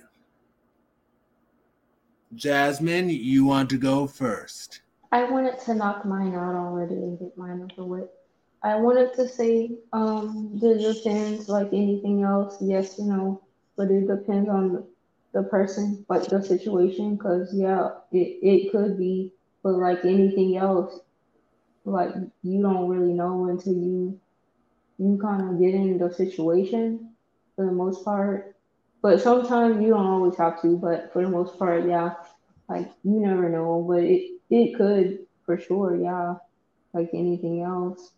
Jasmine, 2.34 3.10
you 3.10 3.46
want 3.46 3.70
to 3.70 3.78
go 3.78 4.08
first? 4.08 4.82
I 5.12 5.24
wanted 5.24 5.60
to 5.62 5.76
knock 5.76 6.06
mine 6.06 6.34
out 6.34 6.56
already 6.56 6.96
and 6.96 7.20
get 7.20 7.38
mine 7.38 7.70
over 7.78 7.88
with. 7.88 8.10
I 8.64 8.76
wanted 8.76 9.14
to 9.14 9.30
say, 9.30 9.72
um, 9.94 10.60
it 10.62 11.04
depends 11.04 11.48
like 11.48 11.68
anything 11.68 12.24
else. 12.24 12.58
Yes, 12.60 12.98
you 12.98 13.06
know, 13.06 13.42
but 13.78 13.92
it 13.92 14.08
depends 14.08 14.50
on 14.50 14.84
the, 15.36 15.44
person, 15.44 16.06
like 16.10 16.28
the 16.30 16.42
situation. 16.42 17.18
Cause 17.20 17.52
yeah, 17.54 17.90
it, 18.14 18.40
it 18.42 18.72
could 18.72 18.98
be, 18.98 19.34
but 19.64 19.76
like 19.76 20.06
anything 20.06 20.58
else, 20.58 21.02
like 21.86 22.12
you 22.44 22.62
don't 22.62 22.90
really 22.90 23.14
know 23.14 23.50
until 23.50 23.74
you 23.74 24.20
you 24.98 25.20
kind 25.22 25.42
of 25.44 25.60
get 25.60 25.76
in 25.76 25.98
the 26.00 26.14
situation 26.14 27.14
for 27.56 27.66
the 27.66 27.74
most 27.74 28.06
part. 28.06 28.56
But 29.02 29.22
sometimes 29.22 29.82
you 29.82 29.90
don't 29.90 30.08
always 30.08 30.38
have 30.38 30.62
to. 30.64 30.78
But 30.78 31.14
for 31.14 31.24
the 31.24 31.30
most 31.30 31.60
part, 31.60 31.88
yeah, 31.88 32.16
like 32.70 32.92
you 33.04 33.20
never 33.22 33.50
know. 33.50 33.86
But 33.88 34.04
it 34.04 34.40
it 34.50 34.78
could 34.78 35.20
for 35.46 35.60
sure, 35.60 35.96
yeah, 35.98 36.36
like 36.94 37.12
anything 37.14 37.64
else. 37.64 38.12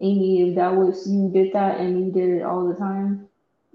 Amy, 0.00 0.50
if 0.50 0.56
that 0.56 0.74
was 0.76 1.08
you 1.08 1.30
did 1.32 1.52
that 1.54 1.80
and 1.80 2.06
you 2.06 2.12
did 2.12 2.30
it 2.38 2.42
all 2.42 2.68
the 2.68 2.74
time, 2.76 3.28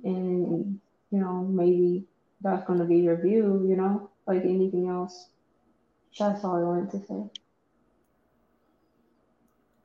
and 0.03 0.79
you 1.12 1.19
know 1.19 1.43
maybe 1.43 2.09
that's 2.41 2.65
gonna 2.65 2.86
be 2.86 2.98
your 2.98 3.17
view, 3.17 3.65
you 3.67 3.75
know, 3.75 4.10
like 4.27 4.43
anything 4.43 4.88
else. 4.88 5.29
That's 6.17 6.43
all 6.43 6.58
I 6.58 6.63
wanted 6.63 6.91
to 6.91 7.05
say. 7.05 7.41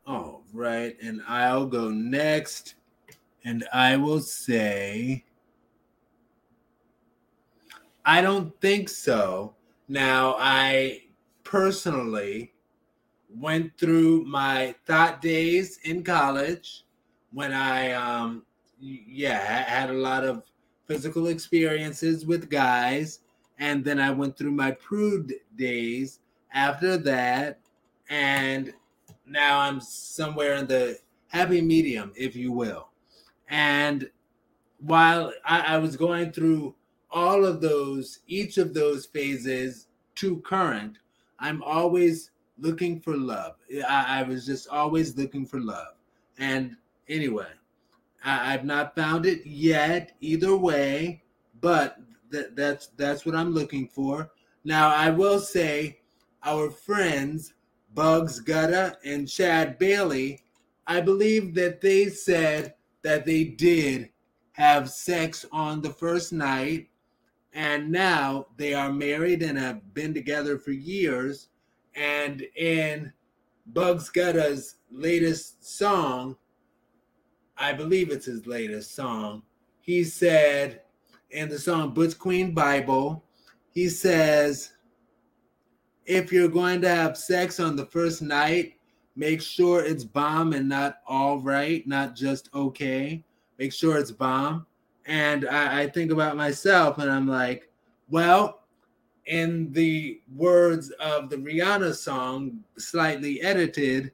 All 0.06 0.42
right, 0.52 0.96
and 1.02 1.22
I'll 1.26 1.66
go 1.66 1.88
next, 1.88 2.74
and 3.44 3.64
I 3.72 3.96
will 3.96 4.20
say, 4.20 5.24
I 8.04 8.20
don't 8.20 8.58
think 8.60 8.88
so. 8.90 9.54
Now, 9.88 10.36
I 10.38 11.04
personally 11.42 12.52
went 13.34 13.76
through 13.78 14.24
my 14.24 14.74
thought 14.86 15.22
days 15.22 15.78
in 15.84 16.02
college 16.02 16.84
when 17.32 17.52
I, 17.52 17.92
um, 17.92 18.44
yeah, 18.78 19.38
had 19.38 19.90
a 19.90 19.94
lot 19.94 20.24
of 20.24 20.42
physical 20.86 21.28
experiences 21.28 22.26
with 22.26 22.50
guys. 22.50 23.20
And 23.58 23.84
then 23.84 24.00
I 24.00 24.10
went 24.10 24.36
through 24.36 24.52
my 24.52 24.72
prude 24.72 25.34
days 25.56 26.20
after 26.52 26.96
that. 26.98 27.60
And 28.10 28.72
now 29.26 29.60
I'm 29.60 29.80
somewhere 29.80 30.54
in 30.54 30.66
the 30.66 30.98
happy 31.28 31.60
medium, 31.60 32.12
if 32.16 32.36
you 32.36 32.52
will. 32.52 32.88
And 33.48 34.10
while 34.78 35.32
I, 35.44 35.74
I 35.74 35.78
was 35.78 35.96
going 35.96 36.32
through 36.32 36.74
all 37.10 37.44
of 37.44 37.60
those, 37.60 38.20
each 38.26 38.58
of 38.58 38.74
those 38.74 39.06
phases 39.06 39.86
to 40.16 40.40
current, 40.40 40.98
I'm 41.38 41.62
always 41.62 42.30
looking 42.58 43.00
for 43.00 43.16
love. 43.16 43.56
I, 43.88 44.20
I 44.20 44.22
was 44.22 44.46
just 44.46 44.68
always 44.68 45.16
looking 45.16 45.46
for 45.46 45.60
love. 45.60 45.94
And 46.38 46.76
anyway, 47.08 47.48
I, 48.24 48.52
have 48.52 48.64
not 48.64 48.94
found 48.94 49.26
it 49.26 49.44
yet 49.44 50.12
either 50.20 50.56
way, 50.56 51.22
but 51.60 51.98
th- 52.32 52.48
that's 52.54 52.88
that's 52.96 53.26
what 53.26 53.34
I'm 53.34 53.52
looking 53.52 53.86
for. 53.86 54.30
Now 54.64 54.88
I 54.88 55.10
will 55.10 55.38
say 55.38 56.00
our 56.42 56.70
friends 56.70 57.54
Bugs 57.94 58.40
Gutta 58.40 58.96
and 59.04 59.28
Chad 59.28 59.78
Bailey, 59.78 60.44
I 60.86 61.00
believe 61.00 61.54
that 61.54 61.80
they 61.80 62.08
said 62.08 62.74
that 63.02 63.24
they 63.24 63.44
did 63.44 64.10
have 64.52 64.90
sex 64.90 65.44
on 65.52 65.80
the 65.80 65.90
first 65.90 66.32
night 66.32 66.88
and 67.52 67.90
now 67.90 68.46
they 68.56 68.74
are 68.74 68.92
married 68.92 69.42
and 69.42 69.56
have 69.56 69.94
been 69.94 70.12
together 70.12 70.58
for 70.58 70.72
years 70.72 71.48
and 71.94 72.42
in 72.56 73.12
Bugs 73.66 74.10
Gutta's 74.10 74.76
latest 74.90 75.64
song, 75.64 76.36
I 77.56 77.72
believe 77.72 78.10
it's 78.10 78.26
his 78.26 78.46
latest 78.46 78.94
song, 78.94 79.42
he 79.80 80.04
said 80.04 80.82
in 81.30 81.48
the 81.48 81.58
song 81.58 81.92
Butch 81.92 82.18
Queen 82.18 82.52
Bible, 82.52 83.24
he 83.70 83.88
says, 83.88 84.72
if 86.06 86.32
you're 86.32 86.48
going 86.48 86.80
to 86.82 86.88
have 86.88 87.16
sex 87.16 87.60
on 87.60 87.76
the 87.76 87.86
first 87.86 88.22
night, 88.22 88.74
make 89.16 89.40
sure 89.40 89.84
it's 89.84 90.04
bomb 90.04 90.52
and 90.52 90.68
not 90.68 90.98
all 91.06 91.40
right, 91.40 91.86
not 91.86 92.14
just 92.14 92.50
okay. 92.54 93.24
Make 93.58 93.72
sure 93.72 93.98
it's 93.98 94.10
bomb. 94.10 94.66
And 95.06 95.48
I, 95.48 95.82
I 95.82 95.88
think 95.88 96.10
about 96.10 96.36
myself 96.36 96.98
and 96.98 97.10
I'm 97.10 97.28
like, 97.28 97.70
well, 98.08 98.60
in 99.26 99.72
the 99.72 100.20
words 100.34 100.90
of 101.00 101.30
the 101.30 101.36
Rihanna 101.36 101.94
song, 101.94 102.60
slightly 102.76 103.40
edited, 103.40 104.12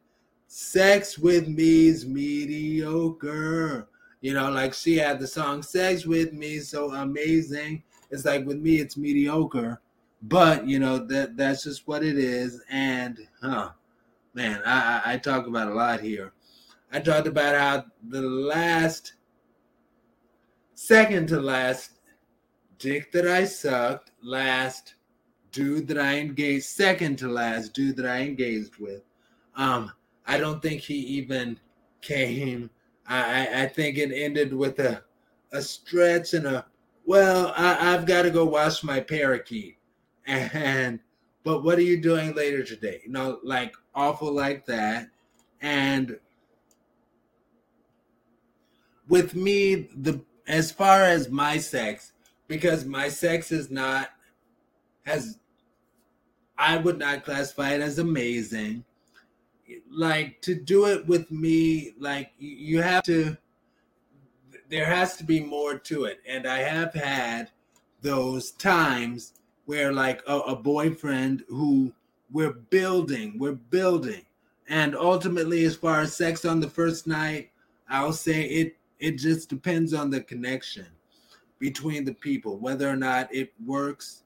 sex 0.52 1.16
with 1.16 1.46
me's 1.46 2.04
mediocre. 2.04 3.88
You 4.20 4.34
know, 4.34 4.50
like 4.50 4.74
she 4.74 4.96
had 4.96 5.20
the 5.20 5.26
song 5.26 5.62
Sex 5.62 6.04
with 6.04 6.32
Me, 6.32 6.58
so 6.58 6.92
amazing. 6.92 7.84
It's 8.10 8.24
like 8.24 8.44
with 8.44 8.58
me, 8.58 8.80
it's 8.80 8.96
mediocre. 8.96 9.80
But 10.22 10.66
you 10.66 10.80
know, 10.80 10.98
that 11.06 11.36
that's 11.36 11.62
just 11.62 11.86
what 11.86 12.02
it 12.02 12.18
is. 12.18 12.60
And 12.68 13.16
huh, 13.40 13.70
man, 14.34 14.60
I, 14.66 15.00
I 15.04 15.16
talk 15.18 15.46
about 15.46 15.68
a 15.68 15.74
lot 15.74 16.00
here. 16.00 16.32
I 16.92 16.98
talked 16.98 17.28
about 17.28 17.54
how 17.54 17.84
the 18.08 18.20
last 18.20 19.14
second 20.74 21.28
to 21.28 21.40
last 21.40 21.92
dick 22.78 23.12
that 23.12 23.28
I 23.28 23.44
sucked, 23.44 24.10
last 24.20 24.96
dude 25.52 25.86
that 25.86 25.98
I 25.98 26.18
engaged, 26.18 26.64
second 26.64 27.18
to 27.20 27.28
last 27.28 27.72
dude 27.72 27.96
that 27.96 28.06
I 28.06 28.22
engaged 28.22 28.76
with. 28.78 29.02
Um, 29.54 29.92
I 30.30 30.38
don't 30.38 30.62
think 30.62 30.80
he 30.82 30.94
even 30.94 31.58
came. 32.02 32.70
I, 33.08 33.64
I 33.64 33.66
think 33.66 33.98
it 33.98 34.12
ended 34.12 34.54
with 34.54 34.78
a 34.78 35.02
a 35.52 35.60
stretch 35.60 36.34
and 36.34 36.46
a 36.46 36.64
Well, 37.04 37.52
I, 37.56 37.92
I've 37.92 38.06
got 38.06 38.22
to 38.22 38.30
go 38.30 38.44
wash 38.44 38.84
my 38.84 39.00
parakeet. 39.00 39.76
And 40.26 41.00
but 41.42 41.64
what 41.64 41.78
are 41.78 41.82
you 41.82 42.00
doing 42.00 42.32
later 42.36 42.62
today? 42.62 43.00
You 43.04 43.10
know, 43.10 43.40
like 43.42 43.74
awful 43.92 44.32
like 44.32 44.64
that. 44.66 45.08
And 45.62 46.16
with 49.08 49.34
me, 49.34 49.88
the 49.96 50.22
as 50.46 50.70
far 50.70 51.02
as 51.02 51.28
my 51.28 51.58
sex, 51.58 52.12
because 52.46 52.84
my 52.84 53.08
sex 53.08 53.50
is 53.50 53.68
not 53.68 54.10
has 55.06 55.40
I 56.56 56.76
would 56.76 57.00
not 57.00 57.24
classify 57.24 57.70
it 57.70 57.80
as 57.80 57.98
amazing. 57.98 58.84
Like 59.90 60.40
to 60.42 60.54
do 60.54 60.86
it 60.86 61.06
with 61.06 61.30
me, 61.30 61.92
like 61.98 62.32
you 62.38 62.82
have 62.82 63.02
to 63.04 63.36
there 64.68 64.86
has 64.86 65.16
to 65.16 65.24
be 65.24 65.40
more 65.40 65.78
to 65.78 66.04
it. 66.04 66.20
And 66.26 66.46
I 66.46 66.58
have 66.58 66.94
had 66.94 67.50
those 68.02 68.52
times 68.52 69.34
where 69.66 69.92
like 69.92 70.22
a, 70.26 70.38
a 70.38 70.56
boyfriend 70.56 71.44
who 71.48 71.92
we're 72.30 72.52
building, 72.52 73.38
we're 73.38 73.52
building. 73.52 74.24
And 74.68 74.94
ultimately, 74.94 75.64
as 75.64 75.74
far 75.74 76.00
as 76.00 76.14
sex 76.14 76.44
on 76.44 76.60
the 76.60 76.70
first 76.70 77.08
night, 77.08 77.50
I'll 77.88 78.12
say 78.12 78.44
it 78.44 78.76
it 79.00 79.12
just 79.12 79.48
depends 79.48 79.94
on 79.94 80.10
the 80.10 80.20
connection 80.20 80.86
between 81.58 82.04
the 82.04 82.14
people, 82.14 82.58
whether 82.58 82.88
or 82.88 82.96
not 82.96 83.34
it 83.34 83.52
works 83.66 84.22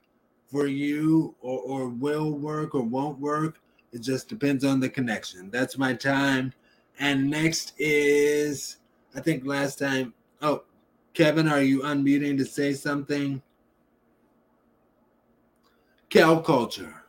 for 0.47 0.67
you 0.67 1.35
or, 1.41 1.61
or 1.61 1.89
will 1.89 2.33
work 2.33 2.75
or 2.75 2.83
won't 2.83 3.19
work. 3.19 3.61
It 3.95 4.03
just 4.03 4.29
depends 4.29 4.65
on 4.65 4.81
the 4.81 4.89
connection. 4.89 5.51
That's 5.51 5.79
my 5.79 5.95
time. 5.95 6.53
And 6.99 7.31
next 7.31 7.75
is, 7.79 8.79
I 9.15 9.21
think 9.21 9.47
last 9.47 9.79
time, 9.79 10.13
oh, 10.43 10.65
Kevin, 11.15 11.47
are 11.47 11.63
you 11.63 11.83
unmuting 11.83 12.37
to 12.39 12.45
say 12.45 12.73
something? 12.73 13.41
Cal 16.11 16.43
culture. 16.43 17.05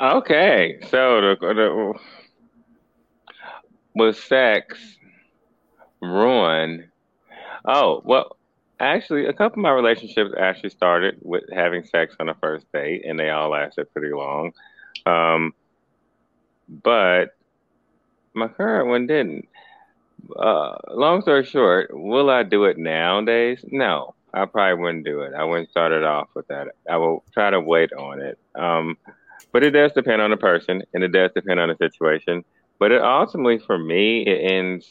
Okay, 0.00 0.78
so 0.90 1.20
the, 1.20 1.36
the 1.40 1.94
was 3.96 4.22
sex 4.22 4.78
ruin? 6.00 6.88
Oh 7.64 8.00
well, 8.04 8.36
actually, 8.84 9.26
a 9.26 9.32
couple 9.32 9.60
of 9.60 9.62
my 9.62 9.72
relationships 9.72 10.32
actually 10.38 10.70
started 10.70 11.18
with 11.22 11.44
having 11.52 11.84
sex 11.84 12.14
on 12.20 12.28
a 12.28 12.34
first 12.34 12.70
date, 12.72 13.04
and 13.04 13.18
they 13.18 13.30
all 13.30 13.50
lasted 13.50 13.92
pretty 13.92 14.14
long. 14.14 14.52
Um, 15.06 15.54
but 16.68 17.36
my 18.34 18.48
current 18.48 18.88
one 18.88 19.06
didn't. 19.06 19.48
Uh, 20.36 20.76
long 20.90 21.20
story 21.22 21.44
short, 21.44 21.90
will 21.92 22.30
I 22.30 22.42
do 22.42 22.64
it 22.64 22.78
nowadays? 22.78 23.64
No, 23.70 24.14
I 24.32 24.46
probably 24.46 24.82
wouldn't 24.82 25.04
do 25.04 25.20
it. 25.20 25.34
I 25.34 25.44
wouldn't 25.44 25.70
start 25.70 25.92
it 25.92 26.02
off 26.02 26.28
with 26.34 26.48
that. 26.48 26.68
I 26.90 26.96
will 26.96 27.24
try 27.32 27.50
to 27.50 27.60
wait 27.60 27.92
on 27.92 28.20
it. 28.20 28.38
Um, 28.54 28.96
but 29.52 29.62
it 29.62 29.70
does 29.70 29.92
depend 29.92 30.20
on 30.20 30.30
the 30.30 30.36
person, 30.36 30.82
and 30.92 31.04
it 31.04 31.12
does 31.12 31.30
depend 31.34 31.60
on 31.60 31.68
the 31.68 31.76
situation. 31.76 32.44
But 32.78 32.90
it 32.90 33.02
ultimately, 33.02 33.58
for 33.58 33.78
me, 33.78 34.22
it 34.22 34.50
ends. 34.50 34.88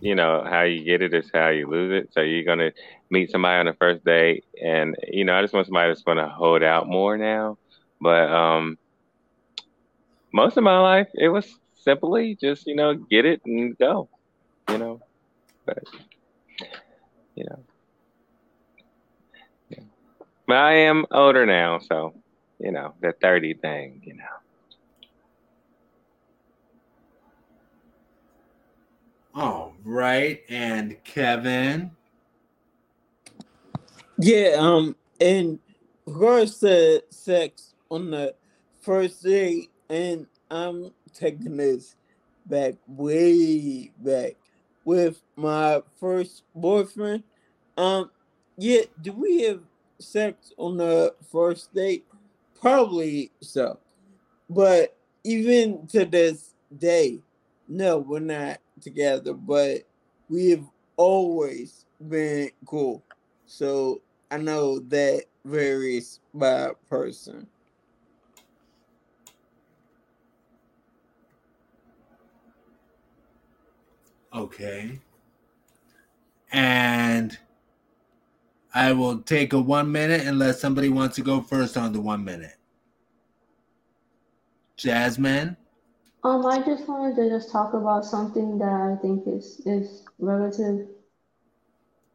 You 0.00 0.14
know 0.14 0.44
how 0.48 0.62
you 0.62 0.84
get 0.84 1.02
it 1.02 1.12
is 1.14 1.30
how 1.32 1.48
you 1.48 1.68
lose 1.68 2.04
it. 2.04 2.12
So 2.12 2.20
you're 2.20 2.44
gonna 2.44 2.72
meet 3.10 3.30
somebody 3.30 3.58
on 3.60 3.66
the 3.66 3.74
first 3.74 4.04
date, 4.04 4.44
and 4.62 4.96
you 5.08 5.24
know 5.24 5.34
I 5.36 5.42
just 5.42 5.54
want 5.54 5.66
somebody 5.66 5.90
that's 5.90 6.02
gonna 6.02 6.28
hold 6.28 6.62
out 6.62 6.88
more 6.88 7.16
now. 7.16 7.58
But 8.00 8.30
um, 8.30 8.78
most 10.32 10.56
of 10.56 10.64
my 10.64 10.78
life, 10.80 11.08
it 11.14 11.28
was 11.28 11.58
simply 11.74 12.36
just 12.40 12.66
you 12.66 12.76
know 12.76 12.94
get 12.94 13.24
it 13.24 13.40
and 13.44 13.76
go. 13.78 14.08
You 14.70 14.78
know, 14.78 15.00
but 15.66 15.78
you 17.34 17.44
know. 17.44 17.64
Yeah. 19.70 19.84
But 20.46 20.56
I 20.56 20.72
am 20.88 21.06
older 21.10 21.46
now, 21.46 21.78
so 21.78 22.14
you 22.58 22.72
know 22.72 22.94
the 23.00 23.12
thirty 23.20 23.54
thing. 23.54 24.02
You 24.04 24.14
know. 24.14 24.37
All 29.40 29.76
right, 29.84 30.42
and 30.48 30.96
Kevin. 31.04 31.92
Yeah, 34.18 34.56
um, 34.58 34.96
in 35.20 35.60
regards 36.06 36.58
to 36.58 37.04
sex 37.10 37.74
on 37.88 38.10
the 38.10 38.34
first 38.80 39.22
date, 39.22 39.70
and 39.88 40.26
I'm 40.50 40.90
taking 41.14 41.56
this 41.56 41.94
back 42.46 42.74
way 42.88 43.92
back 44.00 44.34
with 44.84 45.22
my 45.36 45.82
first 46.00 46.42
boyfriend. 46.52 47.22
Um, 47.76 48.10
yeah, 48.56 48.82
do 49.02 49.12
we 49.12 49.42
have 49.42 49.60
sex 50.00 50.52
on 50.56 50.78
the 50.78 51.14
first 51.30 51.72
date? 51.72 52.04
Probably 52.60 53.30
so. 53.40 53.78
But 54.50 54.96
even 55.22 55.86
to 55.92 56.04
this 56.06 56.54
day, 56.76 57.20
no, 57.68 57.98
we're 57.98 58.18
not 58.18 58.58
together, 58.78 59.32
but 59.32 59.82
we've 60.28 60.64
always 60.96 61.86
been 62.08 62.50
cool. 62.66 63.02
So 63.46 64.02
I 64.30 64.38
know 64.38 64.78
that 64.80 65.24
varies 65.44 66.20
by 66.34 66.72
person. 66.88 67.46
Okay. 74.32 75.00
And 76.52 77.38
I 78.74 78.92
will 78.92 79.18
take 79.18 79.52
a 79.52 79.60
one 79.60 79.90
minute 79.90 80.26
unless 80.26 80.60
somebody 80.60 80.88
wants 80.88 81.16
to 81.16 81.22
go 81.22 81.40
first 81.40 81.76
on 81.76 81.92
the 81.92 82.00
one 82.00 82.24
minute. 82.24 82.56
Jasmine. 84.76 85.56
Um, 86.28 86.44
I 86.44 86.62
just 86.62 86.86
wanted 86.86 87.16
to 87.16 87.30
just 87.30 87.50
talk 87.50 87.72
about 87.72 88.04
something 88.04 88.58
that 88.58 88.70
I 88.70 88.96
think 89.00 89.26
is 89.26 89.62
is 89.64 90.04
relative. 90.18 90.86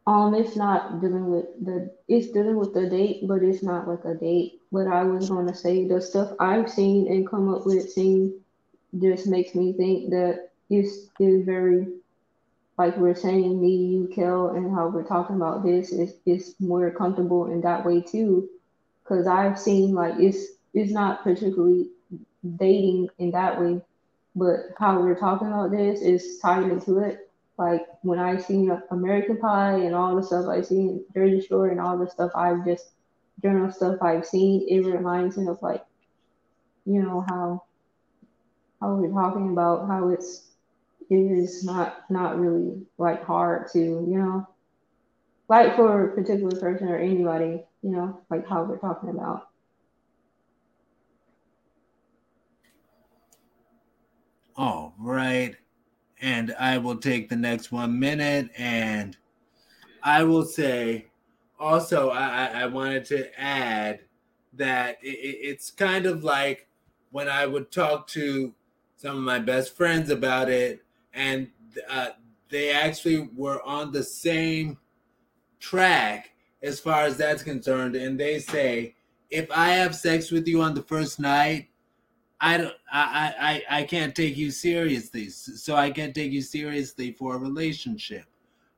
Um, 0.05 0.35
it's 0.35 0.55
not 0.55 1.01
dealing 1.01 1.31
with 1.31 1.47
the 1.65 1.91
it's 2.07 2.27
dealing 2.27 2.57
with 2.57 2.75
the 2.75 2.87
date, 2.87 3.27
but 3.27 3.41
it's 3.41 3.63
not 3.63 3.87
like 3.87 4.05
a 4.05 4.13
date. 4.13 4.61
But 4.71 4.85
I 4.85 5.03
was 5.03 5.29
to 5.29 5.55
say 5.55 5.87
the 5.87 5.99
stuff 5.99 6.33
I've 6.39 6.69
seen 6.69 7.07
and 7.07 7.27
come 7.27 7.51
up 7.51 7.65
with 7.65 7.89
seeing 7.89 8.39
just 9.01 9.25
makes 9.25 9.55
me 9.55 9.73
think 9.73 10.11
that 10.11 10.51
is 10.69 11.09
is 11.19 11.43
very 11.43 11.87
like 12.77 12.95
we're 12.97 13.15
saying 13.15 13.59
me, 13.59 13.75
you, 13.95 14.11
Kel, 14.13 14.49
and 14.49 14.75
how 14.75 14.89
we're 14.89 15.07
talking 15.07 15.37
about 15.37 15.63
this 15.63 15.91
is 15.91 16.13
is 16.27 16.53
more 16.59 16.91
comfortable 16.91 17.51
in 17.51 17.61
that 17.61 17.83
way 17.83 17.99
too. 17.99 18.47
Cause 19.05 19.25
I've 19.25 19.57
seen 19.57 19.95
like 19.95 20.19
it's 20.19 20.45
it's 20.75 20.91
not 20.91 21.23
particularly 21.23 21.89
dating 22.57 23.09
in 23.17 23.31
that 23.31 23.59
way, 23.59 23.81
but 24.35 24.59
how 24.77 24.99
we're 24.99 25.19
talking 25.19 25.47
about 25.47 25.71
this 25.71 26.01
is 26.01 26.39
tied 26.39 26.63
into 26.63 26.99
it. 26.99 27.29
Like 27.57 27.85
when 28.01 28.19
I 28.19 28.37
seen 28.37 28.75
American 28.89 29.37
Pie 29.37 29.75
and 29.75 29.93
all 29.93 30.15
the 30.15 30.23
stuff 30.23 30.47
I 30.47 30.61
seen 30.61 31.05
Jersey 31.13 31.45
Shore 31.45 31.69
and 31.69 31.79
all 31.79 31.97
the 31.97 32.09
stuff 32.09 32.31
I've 32.35 32.65
just 32.65 32.91
general 33.41 33.71
stuff 33.71 34.01
I've 34.01 34.25
seen, 34.25 34.65
it 34.67 34.85
reminds 34.87 35.37
me 35.37 35.47
of 35.47 35.61
like, 35.61 35.85
you 36.85 37.01
know 37.01 37.23
how 37.27 37.63
how 38.81 38.95
we're 38.95 39.11
talking 39.11 39.51
about 39.51 39.87
how 39.87 40.09
it's 40.09 40.49
it 41.09 41.15
is 41.15 41.63
not 41.63 42.09
not 42.09 42.39
really 42.39 42.81
like 42.97 43.23
hard 43.23 43.67
to 43.71 43.79
you 43.79 44.17
know 44.17 44.47
like 45.47 45.75
for 45.75 46.09
a 46.09 46.15
particular 46.15 46.59
person 46.59 46.89
or 46.89 46.97
anybody 46.97 47.63
you 47.81 47.91
know 47.91 48.19
like 48.29 48.47
how 48.47 48.63
we're 48.63 48.77
talking 48.77 49.09
about 49.09 49.49
all 54.55 54.93
right 54.99 55.55
and 56.21 56.55
i 56.59 56.77
will 56.77 56.97
take 56.97 57.29
the 57.29 57.35
next 57.35 57.71
one 57.71 57.99
minute 57.99 58.49
and 58.57 59.17
i 60.03 60.23
will 60.23 60.45
say 60.45 61.07
also 61.59 62.09
i 62.09 62.45
i 62.47 62.65
wanted 62.65 63.05
to 63.05 63.39
add 63.39 63.99
that 64.53 64.97
it, 65.01 65.07
it's 65.07 65.71
kind 65.71 66.05
of 66.05 66.23
like 66.23 66.67
when 67.11 67.27
i 67.27 67.45
would 67.45 67.71
talk 67.71 68.07
to 68.07 68.53
some 68.95 69.17
of 69.17 69.23
my 69.23 69.39
best 69.39 69.75
friends 69.75 70.09
about 70.09 70.49
it 70.49 70.83
and 71.13 71.49
uh, 71.89 72.09
they 72.49 72.71
actually 72.71 73.29
were 73.35 73.61
on 73.63 73.91
the 73.91 74.03
same 74.03 74.77
track 75.59 76.31
as 76.61 76.79
far 76.79 77.03
as 77.03 77.17
that's 77.17 77.43
concerned. 77.43 77.95
And 77.95 78.19
they 78.19 78.39
say, 78.39 78.95
if 79.29 79.49
I 79.51 79.69
have 79.69 79.95
sex 79.95 80.31
with 80.31 80.47
you 80.47 80.61
on 80.61 80.73
the 80.73 80.83
first 80.83 81.19
night, 81.19 81.69
I 82.43 82.57
don't, 82.57 82.75
I, 82.91 83.63
I, 83.69 83.79
I 83.79 83.83
can't 83.83 84.13
take 84.15 84.35
you 84.37 84.51
seriously. 84.51 85.29
So 85.29 85.75
I 85.75 85.91
can't 85.91 86.13
take 86.13 86.33
you 86.33 86.41
seriously 86.41 87.13
for 87.13 87.35
a 87.35 87.39
relationship. 87.39 88.25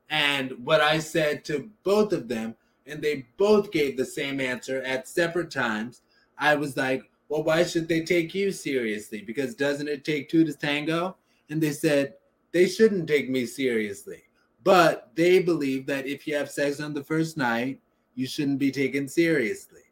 And 0.08 0.52
what 0.64 0.80
I 0.80 1.00
said 1.00 1.44
to 1.46 1.68
both 1.82 2.12
of 2.12 2.28
them, 2.28 2.54
and 2.86 3.02
they 3.02 3.26
both 3.38 3.72
gave 3.72 3.96
the 3.96 4.04
same 4.04 4.40
answer 4.40 4.82
at 4.82 5.08
separate 5.08 5.50
times. 5.50 6.02
I 6.38 6.54
was 6.54 6.76
like, 6.76 7.02
well, 7.28 7.42
why 7.42 7.64
should 7.64 7.88
they 7.88 8.02
take 8.04 8.34
you 8.34 8.52
seriously? 8.52 9.22
Because 9.22 9.56
doesn't 9.56 9.88
it 9.88 10.04
take 10.04 10.28
two 10.28 10.44
to 10.44 10.54
tango? 10.54 11.16
And 11.50 11.60
they 11.60 11.72
said, 11.72 12.14
they 12.52 12.66
shouldn't 12.68 13.08
take 13.08 13.28
me 13.28 13.46
seriously. 13.46 14.22
but 14.66 15.10
they 15.14 15.38
believe 15.38 15.86
that 15.86 16.08
if 16.08 16.26
you 16.26 16.34
have 16.34 16.50
sex 16.50 16.80
on 16.80 16.92
the 16.92 17.04
first 17.04 17.36
night, 17.36 17.80
you 18.16 18.26
shouldn't 18.26 18.58
be 18.58 18.72
taken 18.72 19.06
seriously. 19.06 19.82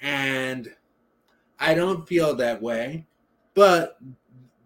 And 0.00 0.72
I 1.58 1.74
don't 1.74 2.06
feel 2.06 2.36
that 2.36 2.62
way, 2.62 3.06
but 3.54 3.98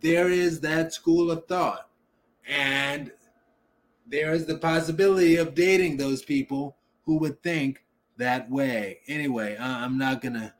there 0.00 0.28
is 0.28 0.60
that 0.60 0.92
school 0.92 1.30
of 1.30 1.46
thought. 1.46 1.88
And 2.46 3.10
there 4.06 4.34
is 4.34 4.46
the 4.46 4.58
possibility 4.58 5.36
of 5.36 5.54
dating 5.54 5.96
those 5.96 6.22
people 6.22 6.76
who 7.04 7.16
would 7.18 7.42
think 7.42 7.82
that 8.16 8.50
way. 8.50 9.00
Anyway, 9.08 9.56
I'm 9.58 9.98
not 9.98 10.20
going 10.20 10.34
to 10.34 10.52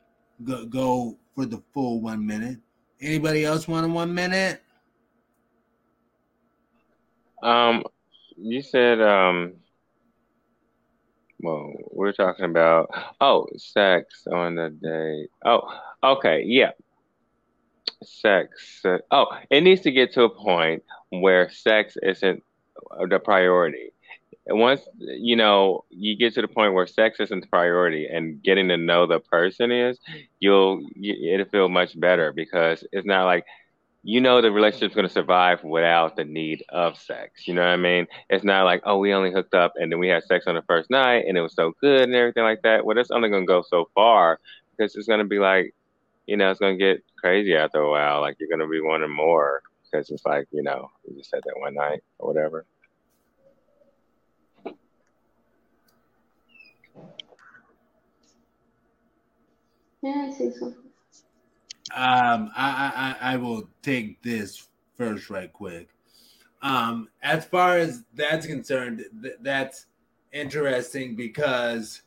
go, 0.69 1.17
for 1.35 1.45
the 1.45 1.61
full 1.73 2.01
one 2.01 2.25
minute. 2.25 2.59
Anybody 3.01 3.45
else 3.45 3.67
want 3.67 3.85
a 3.85 3.89
one 3.89 4.13
minute? 4.13 4.61
Um, 7.43 7.83
you 8.37 8.61
said 8.61 9.01
um. 9.01 9.53
Well, 11.41 11.73
we're 11.91 12.13
talking 12.13 12.45
about 12.45 12.89
oh, 13.21 13.45
sex 13.57 14.25
on 14.31 14.55
the 14.55 14.69
day. 14.69 15.27
Oh, 15.45 15.61
okay, 16.03 16.43
yeah, 16.43 16.71
sex. 18.03 18.83
Oh, 19.11 19.27
it 19.49 19.61
needs 19.61 19.81
to 19.81 19.91
get 19.91 20.13
to 20.13 20.23
a 20.23 20.29
point 20.29 20.83
where 21.09 21.49
sex 21.49 21.97
isn't 22.01 22.43
the 23.09 23.19
priority. 23.19 23.91
And 24.47 24.59
once 24.59 24.81
you 24.99 25.35
know 25.35 25.85
you 25.89 26.15
get 26.15 26.35
to 26.35 26.41
the 26.41 26.47
point 26.47 26.73
where 26.73 26.85
sex 26.85 27.19
isn't 27.19 27.41
the 27.41 27.47
priority 27.47 28.07
and 28.07 28.41
getting 28.43 28.67
to 28.67 28.77
know 28.77 29.07
the 29.07 29.19
person 29.19 29.71
is, 29.71 29.99
you'll 30.39 30.85
it'll 31.01 31.47
feel 31.47 31.69
much 31.69 31.99
better 31.99 32.31
because 32.31 32.83
it's 32.91 33.07
not 33.07 33.25
like 33.25 33.45
you 34.03 34.21
know 34.21 34.41
the 34.41 34.51
relationship's 34.51 34.93
going 34.93 35.07
to 35.07 35.13
survive 35.13 35.63
without 35.63 36.15
the 36.15 36.25
need 36.25 36.63
of 36.69 36.95
sex. 36.95 37.47
You 37.47 37.55
know 37.55 37.61
what 37.61 37.69
I 37.69 37.77
mean? 37.77 38.05
It's 38.29 38.43
not 38.43 38.65
like 38.65 38.83
oh 38.85 38.99
we 38.99 39.13
only 39.13 39.31
hooked 39.31 39.55
up 39.55 39.73
and 39.77 39.91
then 39.91 39.97
we 39.97 40.09
had 40.09 40.23
sex 40.23 40.45
on 40.45 40.53
the 40.53 40.61
first 40.63 40.91
night 40.91 41.25
and 41.27 41.37
it 41.37 41.41
was 41.41 41.55
so 41.55 41.73
good 41.81 42.01
and 42.01 42.13
everything 42.13 42.43
like 42.43 42.61
that. 42.61 42.85
Well, 42.85 42.99
it's 42.99 43.09
only 43.09 43.29
going 43.29 43.43
to 43.43 43.47
go 43.47 43.63
so 43.67 43.89
far 43.95 44.39
because 44.77 44.95
it's 44.95 45.07
going 45.07 45.21
to 45.21 45.25
be 45.25 45.39
like 45.39 45.73
you 46.27 46.37
know 46.37 46.49
it's 46.51 46.59
going 46.59 46.77
to 46.77 46.83
get 46.83 47.03
crazy 47.17 47.55
after 47.55 47.79
a 47.79 47.89
while. 47.89 48.21
Like 48.21 48.37
you're 48.39 48.49
going 48.49 48.59
to 48.59 48.67
be 48.67 48.81
wanting 48.81 49.13
more 49.13 49.61
because 49.83 50.09
it's 50.09 50.25
like 50.25 50.47
you 50.51 50.63
know 50.63 50.91
you 51.07 51.17
just 51.17 51.33
had 51.33 51.43
that 51.43 51.59
one 51.59 51.75
night 51.75 52.01
or 52.19 52.33
whatever. 52.33 52.65
Yeah, 60.01 60.29
I 60.29 60.31
see 60.31 60.51
so. 60.51 60.67
Um, 61.95 62.51
I, 62.55 63.15
I 63.21 63.33
I 63.33 63.37
will 63.37 63.69
take 63.81 64.21
this 64.21 64.67
first, 64.97 65.29
right 65.29 65.51
quick. 65.51 65.89
Um, 66.61 67.09
as 67.21 67.45
far 67.45 67.77
as 67.77 68.03
that's 68.13 68.45
concerned, 68.45 69.05
th- 69.21 69.35
that's 69.41 69.85
interesting 70.31 71.15
because 71.15 72.01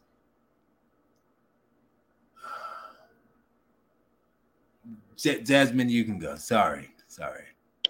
J- 5.18 5.42
Jasmine, 5.42 5.88
you 5.88 6.04
can 6.04 6.18
go. 6.18 6.36
Sorry, 6.36 6.90
sorry. 7.08 7.44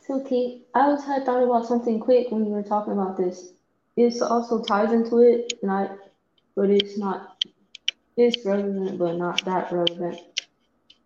Okay. 0.09 0.63
I 0.75 0.89
was 0.89 1.05
had 1.05 1.27
thought 1.27 1.43
about 1.43 1.67
something 1.67 2.01
quick 2.01 2.31
when 2.31 2.47
you 2.47 2.53
were 2.53 2.63
talking 2.63 2.95
about 2.95 3.19
this. 3.19 3.53
It 3.97 4.21
also 4.23 4.63
ties 4.63 4.93
into 4.93 5.19
it, 5.19 5.53
I, 5.69 5.91
but 6.57 6.71
it's 6.71 6.97
not 6.97 7.45
it's 8.17 8.45
relevant, 8.47 8.99
but 8.99 9.17
not 9.17 9.45
that 9.45 9.71
relevant. 9.71 10.19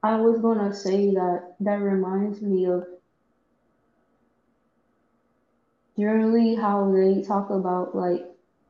I 0.03 0.17
was 0.17 0.41
gonna 0.41 0.73
say 0.73 1.13
that 1.15 1.57
that 1.61 1.81
reminds 1.81 2.41
me 2.41 2.67
of 2.67 2.87
generally 5.97 6.55
how 6.55 6.91
they 6.93 7.23
talk 7.23 7.51
about 7.51 7.97
like 7.97 8.25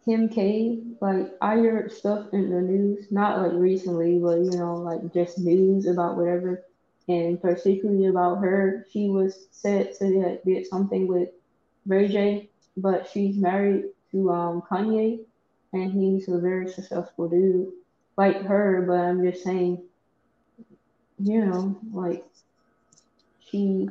Kim 0.04 0.28
K. 0.28 0.82
Like 1.00 1.34
I 1.42 1.56
heard 1.56 1.92
stuff 1.92 2.28
in 2.32 2.48
the 2.48 2.62
news, 2.62 3.12
not 3.12 3.38
like 3.40 3.52
recently, 3.52 4.18
but 4.18 4.38
you 4.38 4.52
know, 4.52 4.76
like 4.76 5.12
just 5.12 5.38
news 5.38 5.86
about 5.86 6.16
whatever, 6.16 6.64
and 7.08 7.40
particularly 7.40 8.06
about 8.06 8.38
her. 8.38 8.86
She 8.90 9.08
was 9.08 9.48
said 9.50 9.94
to 9.98 10.20
have 10.20 10.42
did 10.44 10.66
something 10.66 11.06
with 11.06 11.30
Ray 11.86 12.08
J, 12.08 12.50
but 12.76 13.08
she's 13.12 13.36
married 13.36 13.86
to 14.12 14.30
um 14.30 14.62
Kanye, 14.70 15.20
and 15.72 15.92
he's 15.92 16.28
a 16.28 16.38
very 16.38 16.68
successful 16.68 17.28
dude 17.28 17.72
like 18.16 18.42
her, 18.42 18.84
but 18.86 18.94
I'm 18.94 19.22
just 19.22 19.42
saying, 19.42 19.82
you 21.18 21.44
know, 21.44 21.78
like 21.92 22.24
she 23.40 23.88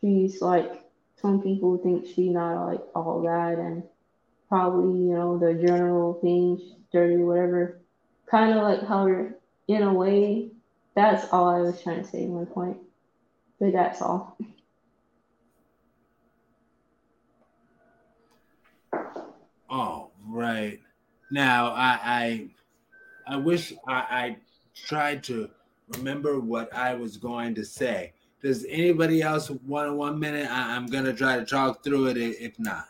she's 0.00 0.42
like 0.42 0.84
some 1.20 1.42
people 1.42 1.78
think 1.78 2.06
she's 2.06 2.30
not 2.30 2.66
like 2.66 2.80
all 2.94 3.22
that 3.22 3.58
and 3.58 3.82
probably, 4.48 5.00
you 5.00 5.14
know, 5.14 5.38
the 5.38 5.54
general 5.54 6.14
things, 6.20 6.60
dirty, 6.92 7.16
whatever. 7.22 7.80
Kind 8.26 8.56
of 8.56 8.62
like 8.62 8.80
her 8.80 9.36
in 9.68 9.82
a 9.82 9.92
way. 9.92 10.50
That's 10.96 11.30
all 11.30 11.50
I 11.50 11.60
was 11.60 11.80
trying 11.82 12.02
to 12.02 12.08
say 12.08 12.22
in 12.22 12.34
my 12.34 12.46
point. 12.46 12.78
But 13.60 13.72
that's 13.72 14.00
all. 14.00 14.38
Oh, 19.68 20.10
right. 20.26 20.80
Now 21.30 21.72
I 21.72 21.98
I 22.02 22.48
I 23.26 23.36
wish 23.36 23.74
I, 23.86 23.94
I 23.94 24.36
tried 24.74 25.22
to 25.24 25.50
remember 25.96 26.40
what 26.40 26.74
I 26.74 26.94
was 26.94 27.18
going 27.18 27.54
to 27.56 27.64
say. 27.64 28.14
Does 28.42 28.64
anybody 28.66 29.20
else 29.20 29.50
want 29.50 29.94
one 29.96 30.18
minute? 30.18 30.50
I, 30.50 30.76
am 30.76 30.86
gonna 30.86 31.12
try 31.12 31.36
to 31.36 31.44
talk 31.44 31.84
through 31.84 32.06
it. 32.06 32.16
If 32.16 32.58
not, 32.58 32.86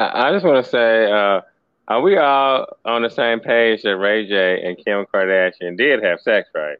I, 0.00 0.28
I 0.28 0.32
just 0.32 0.44
want 0.44 0.64
to 0.64 0.70
say, 0.70 1.10
uh, 1.10 1.42
are 1.86 2.00
we 2.00 2.16
all 2.16 2.66
on 2.84 3.02
the 3.02 3.10
same 3.10 3.38
page 3.38 3.82
that 3.82 3.96
Ray 3.96 4.26
J 4.26 4.62
and 4.64 4.76
Kim 4.84 5.04
Kardashian 5.12 5.76
did 5.76 6.02
have 6.02 6.20
sex, 6.20 6.48
right? 6.52 6.78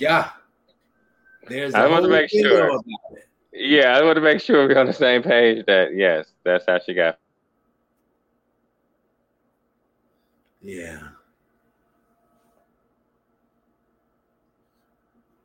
Yeah. 0.00 0.30
There's. 1.46 1.74
I 1.74 1.86
want 1.86 2.04
to 2.04 2.10
make 2.10 2.30
sure. 2.30 2.80
Yeah, 3.52 3.96
I 3.96 4.02
want 4.02 4.16
to 4.16 4.22
make 4.22 4.40
sure 4.40 4.66
we're 4.66 4.78
on 4.78 4.86
the 4.86 4.92
same 4.92 5.22
page. 5.22 5.66
That 5.66 5.94
yes, 5.94 6.32
that's 6.44 6.64
how 6.66 6.78
she 6.78 6.94
got 6.94 7.18
Yeah. 10.62 11.00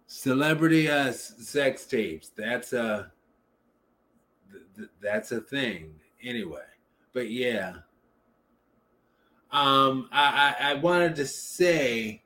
Celebrity 0.07 0.89
uh, 0.89 1.11
sex 1.11 1.85
tapes. 1.85 2.31
That's 2.35 2.73
a 2.73 3.11
th- 4.75 4.89
that's 5.01 5.31
a 5.31 5.41
thing 5.41 5.95
anyway. 6.23 6.65
But 7.13 7.29
yeah. 7.29 7.75
Um, 9.51 10.09
I, 10.11 10.55
I, 10.59 10.71
I 10.71 10.73
wanted 10.75 11.15
to 11.15 11.25
say 11.25 12.21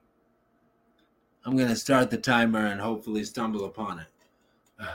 I'm 1.49 1.57
gonna 1.57 1.75
start 1.75 2.11
the 2.11 2.17
timer 2.19 2.67
and 2.67 2.79
hopefully 2.79 3.23
stumble 3.23 3.65
upon 3.65 3.97
it. 3.97 4.85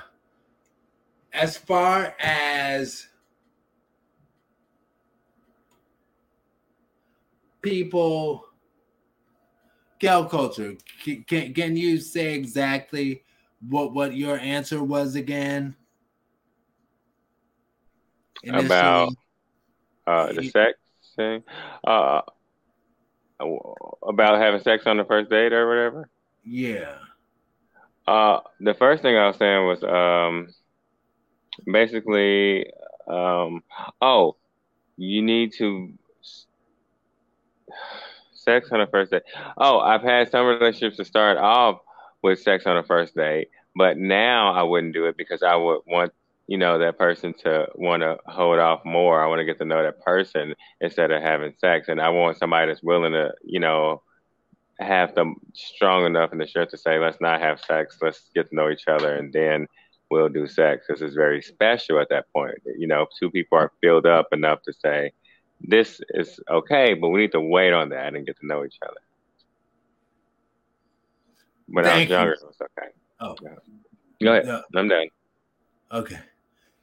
As 1.33 1.57
far 1.57 2.15
as 2.21 3.09
people 7.61 8.47
gal 9.99 10.27
culture 10.27 10.77
can, 11.27 11.53
can 11.55 11.77
you 11.77 11.99
say 11.99 12.35
exactly 12.35 13.25
what 13.69 13.93
what 13.93 14.15
your 14.15 14.39
answer 14.39 14.81
was 14.81 15.17
again 15.17 15.75
Initially? 18.45 18.65
about 18.65 19.13
uh 20.07 20.33
the 20.33 20.49
sex 20.51 20.79
thing 21.17 21.43
uh 21.85 22.21
about 24.07 24.41
having 24.41 24.61
sex 24.61 24.87
on 24.87 24.99
the 24.99 25.05
first 25.05 25.29
date 25.31 25.53
or 25.53 25.67
whatever 25.69 26.09
yeah 26.45 26.97
uh 28.07 28.41
the 28.61 28.75
first 28.75 29.03
thing 29.03 29.17
i 29.17 29.27
was 29.27 29.37
saying 29.37 29.67
was 29.67 29.83
um 29.85 30.49
basically 31.73 32.67
um 33.09 33.63
oh 34.01 34.37
you 34.97 35.23
need 35.23 35.53
to 35.53 35.93
sex 38.45 38.71
on 38.71 38.81
a 38.81 38.87
first 38.87 39.11
date. 39.11 39.23
Oh, 39.57 39.81
I've 39.81 40.03
had 40.03 40.31
some 40.31 40.47
relationships 40.47 40.97
to 40.99 41.05
start 41.05 41.39
off 41.39 41.79
with 42.23 42.41
sex 42.41 42.67
on 42.67 42.77
a 42.77 42.85
first 42.85 43.15
date, 43.15 43.49
but 43.75 43.97
now 43.97 44.53
I 44.53 44.63
wouldn't 44.63 44.95
do 44.95 45.07
it 45.07 45.17
because 45.17 45.43
I 45.43 45.57
would 45.57 45.81
want 45.87 46.13
you 46.47 46.59
know 46.59 46.79
that 46.79 46.99
person 46.99 47.33
to 47.43 47.67
want 47.75 48.03
to 48.03 48.19
hold 48.27 48.59
off 48.59 48.85
more. 48.85 49.23
I 49.23 49.27
want 49.29 49.41
to 49.41 49.45
get 49.45 49.59
to 49.59 49.65
know 49.65 49.83
that 49.83 50.01
person 50.03 50.55
instead 50.81 51.11
of 51.11 51.23
having 51.23 51.55
sex, 51.59 51.89
and 51.89 52.01
I 52.01 52.11
want 52.11 52.39
somebody 52.39 52.69
that's 52.69 52.83
willing 52.83 53.13
to 53.13 53.33
you 53.43 53.61
know 53.61 54.03
have 54.79 55.15
them 55.15 55.37
strong 55.53 56.05
enough 56.05 56.33
in 56.33 56.39
the 56.39 56.47
shirt 56.47 56.71
to 56.71 56.79
say, 56.79 56.99
let's 56.99 57.21
not 57.21 57.41
have 57.41 57.61
sex, 57.61 57.99
let's 58.03 58.31
get 58.35 58.49
to 58.51 58.55
know 58.55 58.71
each 58.71 58.89
other, 58.89 59.15
and 59.15 59.33
then 59.33 59.67
we'll 60.11 60.29
do 60.29 60.47
sex 60.47 60.87
because 60.87 61.03
it's 61.03 61.15
very 61.15 61.41
special 61.41 62.01
at 62.01 62.09
that 62.11 62.27
point. 62.33 62.57
You 62.77 62.87
know, 62.87 63.07
two 63.19 63.31
people 63.31 63.59
are 63.59 63.73
filled 63.81 64.07
up 64.07 64.29
enough 64.33 64.63
to 64.63 64.73
say, 64.73 65.13
this 65.61 66.01
is 66.11 66.41
okay, 66.51 66.95
but 66.95 67.09
we 67.09 67.21
need 67.21 67.33
to 67.33 67.41
wait 67.41 67.73
on 67.73 67.89
that 67.91 68.15
and 68.15 68.27
get 68.27 68.39
to 68.41 68.47
know 68.47 68.65
each 68.65 68.79
other. 68.83 69.01
When 71.69 71.85
Thank 71.85 71.97
I 71.97 72.01
was 72.01 72.11
younger, 72.11 72.31
you. 72.31 72.37
it 72.37 72.47
was 72.47 72.57
okay. 72.61 72.89
Oh, 73.21 73.37
yeah. 73.43 73.49
go 74.23 74.33
ahead. 74.33 74.47
No. 74.47 74.63
I'm 74.77 74.89
done. 74.89 75.09
Okay. 75.93 76.19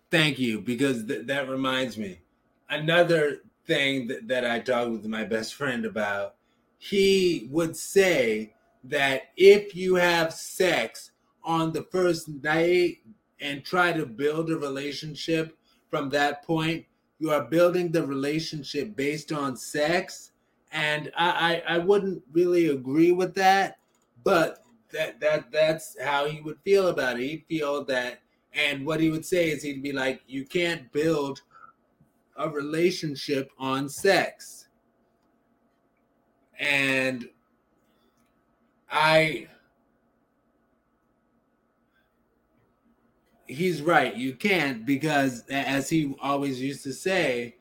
Thank 0.09 0.39
you, 0.39 0.61
because 0.61 1.05
th- 1.05 1.27
that 1.27 1.49
reminds 1.49 1.97
me. 1.97 2.19
Another 2.69 3.41
thing 3.67 4.07
that, 4.07 4.27
that 4.29 4.45
I 4.45 4.59
talked 4.59 4.91
with 4.91 5.05
my 5.05 5.23
best 5.23 5.53
friend 5.53 5.85
about, 5.85 6.35
he 6.83 7.47
would 7.51 7.77
say 7.77 8.55
that 8.83 9.25
if 9.37 9.75
you 9.75 9.93
have 9.93 10.33
sex 10.33 11.11
on 11.43 11.71
the 11.71 11.83
first 11.91 12.27
night 12.27 12.97
and 13.39 13.63
try 13.63 13.93
to 13.93 14.03
build 14.07 14.49
a 14.49 14.57
relationship 14.57 15.55
from 15.91 16.09
that 16.09 16.43
point, 16.43 16.83
you 17.19 17.29
are 17.29 17.43
building 17.43 17.91
the 17.91 18.03
relationship 18.03 18.95
based 18.95 19.31
on 19.31 19.55
sex. 19.55 20.31
And 20.71 21.11
I, 21.15 21.61
I, 21.67 21.75
I 21.75 21.77
wouldn't 21.77 22.23
really 22.31 22.69
agree 22.69 23.11
with 23.11 23.35
that, 23.35 23.77
but 24.23 24.63
that 24.91 25.19
that 25.19 25.51
that's 25.51 25.95
how 26.01 26.25
he 26.25 26.41
would 26.41 26.57
feel 26.63 26.87
about 26.87 27.19
it. 27.19 27.27
He'd 27.27 27.45
feel 27.47 27.85
that 27.85 28.21
and 28.53 28.87
what 28.87 28.99
he 28.99 29.11
would 29.11 29.25
say 29.25 29.51
is 29.51 29.61
he'd 29.61 29.83
be 29.83 29.91
like, 29.91 30.21
you 30.27 30.45
can't 30.45 30.91
build 30.91 31.41
a 32.37 32.49
relationship 32.49 33.51
on 33.59 33.87
sex. 33.87 34.60
And 36.61 37.27
I 38.91 39.47
he's 43.47 43.81
right. 43.81 44.15
You 44.15 44.35
can't 44.35 44.85
because, 44.85 45.43
as 45.49 45.89
he 45.89 46.15
always 46.21 46.61
used 46.61 46.83
to 46.83 46.93
say, 46.93 47.55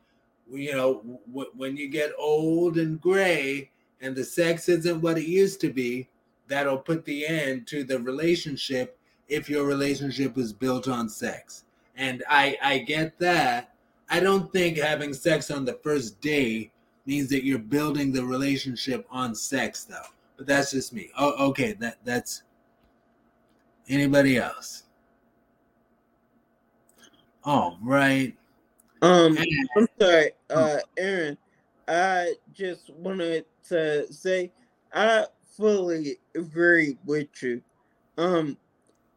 you 0.51 0.73
know, 0.73 1.19
when 1.55 1.77
you 1.77 1.89
get 1.89 2.11
old 2.17 2.77
and 2.77 2.99
gray 2.99 3.71
and 4.01 4.15
the 4.15 4.23
sex 4.23 4.69
isn't 4.69 5.01
what 5.01 5.17
it 5.17 5.25
used 5.25 5.61
to 5.61 5.69
be, 5.69 6.07
that'll 6.47 6.77
put 6.77 7.05
the 7.05 7.25
end 7.25 7.67
to 7.67 7.83
the 7.83 7.99
relationship 7.99 8.97
if 9.29 9.49
your 9.49 9.65
relationship 9.65 10.37
is 10.37 10.53
built 10.53 10.87
on 10.87 11.09
sex. 11.09 11.65
And 11.95 12.23
I 12.29 12.57
I 12.61 12.77
get 12.79 13.17
that. 13.19 13.73
I 14.09 14.19
don't 14.19 14.51
think 14.51 14.77
having 14.77 15.13
sex 15.13 15.49
on 15.49 15.65
the 15.65 15.79
first 15.81 16.19
day 16.21 16.71
means 17.05 17.29
that 17.29 17.43
you're 17.43 17.59
building 17.59 18.11
the 18.11 18.23
relationship 18.23 19.05
on 19.09 19.35
sex 19.35 19.83
though. 19.83 19.97
But 20.37 20.47
that's 20.47 20.71
just 20.71 20.93
me. 20.93 21.09
Oh 21.17 21.49
okay, 21.49 21.73
that 21.73 21.97
that's 22.03 22.43
anybody 23.87 24.37
else. 24.37 24.83
All 27.43 27.77
right. 27.81 28.35
Um, 29.01 29.37
I'm 29.75 29.87
sorry, 29.99 30.31
uh, 30.51 30.77
Aaron. 30.97 31.37
I 31.87 32.35
just 32.53 32.91
wanted 32.91 33.45
to 33.69 34.11
say 34.13 34.51
I 34.93 35.25
fully 35.57 36.17
agree 36.35 36.97
with 37.05 37.27
you. 37.41 37.61
Um, 38.17 38.57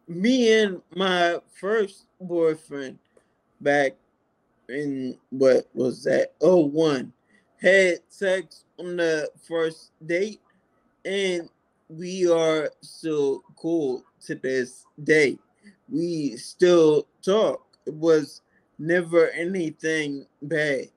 me 0.09 0.63
and 0.63 0.81
my 0.95 1.39
first 1.61 2.07
boyfriend 2.21 2.99
back 3.61 3.93
in 4.69 5.19
what 5.31 5.69
was 5.75 6.03
that? 6.05 6.33
Oh 6.41 6.65
one 6.65 7.13
had 7.61 8.01
sex 8.09 8.65
on 8.79 8.97
the 8.97 9.31
first 9.47 9.93
date, 10.07 10.41
and 11.05 11.49
we 11.89 12.31
are 12.31 12.71
still 12.81 13.43
cool 13.57 14.05
to 14.27 14.35
this 14.35 14.87
day. 15.03 15.39
We 15.89 16.37
still 16.37 17.07
talk 17.23 17.65
it 17.87 17.95
was 17.95 18.41
never 18.79 19.31
anything 19.31 20.27
bad. 20.43 20.89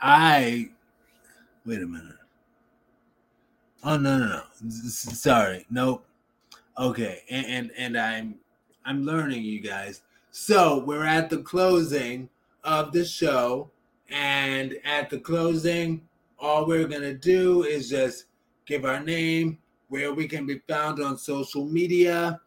I 0.00 0.70
wait 1.66 1.82
a 1.82 1.86
minute. 1.86 2.14
Oh 3.84 3.96
no 3.96 4.18
no 4.18 4.26
no! 4.26 4.42
Sorry, 4.68 5.66
nope. 5.70 6.04
Okay, 6.78 7.22
and, 7.30 7.46
and 7.46 7.70
and 7.76 7.98
I'm 7.98 8.34
I'm 8.84 9.04
learning, 9.04 9.42
you 9.42 9.60
guys. 9.60 10.02
So 10.30 10.78
we're 10.78 11.04
at 11.04 11.30
the 11.30 11.38
closing 11.38 12.28
of 12.64 12.92
the 12.92 13.04
show, 13.04 13.70
and 14.10 14.78
at 14.84 15.10
the 15.10 15.18
closing, 15.18 16.02
all 16.38 16.66
we're 16.66 16.88
gonna 16.88 17.14
do 17.14 17.64
is 17.64 17.90
just 17.90 18.24
give 18.66 18.84
our 18.84 19.00
name, 19.00 19.58
where 19.88 20.12
we 20.12 20.28
can 20.28 20.46
be 20.46 20.60
found 20.68 21.02
on 21.02 21.18
social 21.18 21.64
media, 21.64 22.40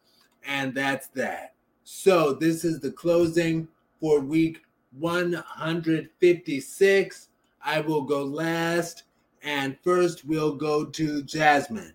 and 0.46 0.74
that's 0.74 1.08
that. 1.08 1.54
So 1.84 2.32
this 2.32 2.64
is 2.64 2.80
the 2.80 2.92
closing 2.92 3.68
for 4.00 4.20
week 4.20 4.62
156. 4.98 7.28
I 7.64 7.80
will 7.80 8.02
go 8.02 8.24
last, 8.24 9.04
and 9.42 9.76
first 9.82 10.24
we'll 10.24 10.54
go 10.54 10.84
to 10.84 11.22
Jasmine. 11.22 11.94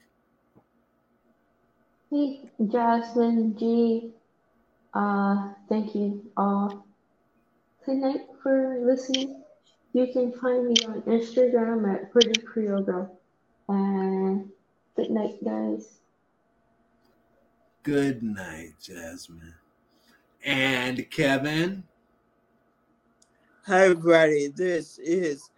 Hey, 2.09 2.49
Jasmine 2.67 3.57
G. 3.57 4.13
Uh, 4.93 5.49
thank 5.67 5.93
you 5.93 6.31
all 6.37 6.85
tonight 7.83 8.27
for 8.41 8.79
listening. 8.81 9.43
You 9.93 10.07
can 10.13 10.31
find 10.33 10.67
me 10.67 10.75
on 10.87 11.01
Instagram 11.03 11.93
at 11.93 12.11
Pretty 12.11 12.41
Creole 12.41 12.83
Girl. 12.83 13.19
And 13.69 14.49
good 14.95 15.09
night, 15.09 15.43
guys. 15.43 15.99
Good 17.83 18.21
night, 18.21 18.73
Jasmine 18.81 19.55
and 20.47 21.09
Kevin. 21.11 21.83
Hi 23.65 23.87
everybody, 23.87 24.47
this 24.47 24.97
is 24.99 25.49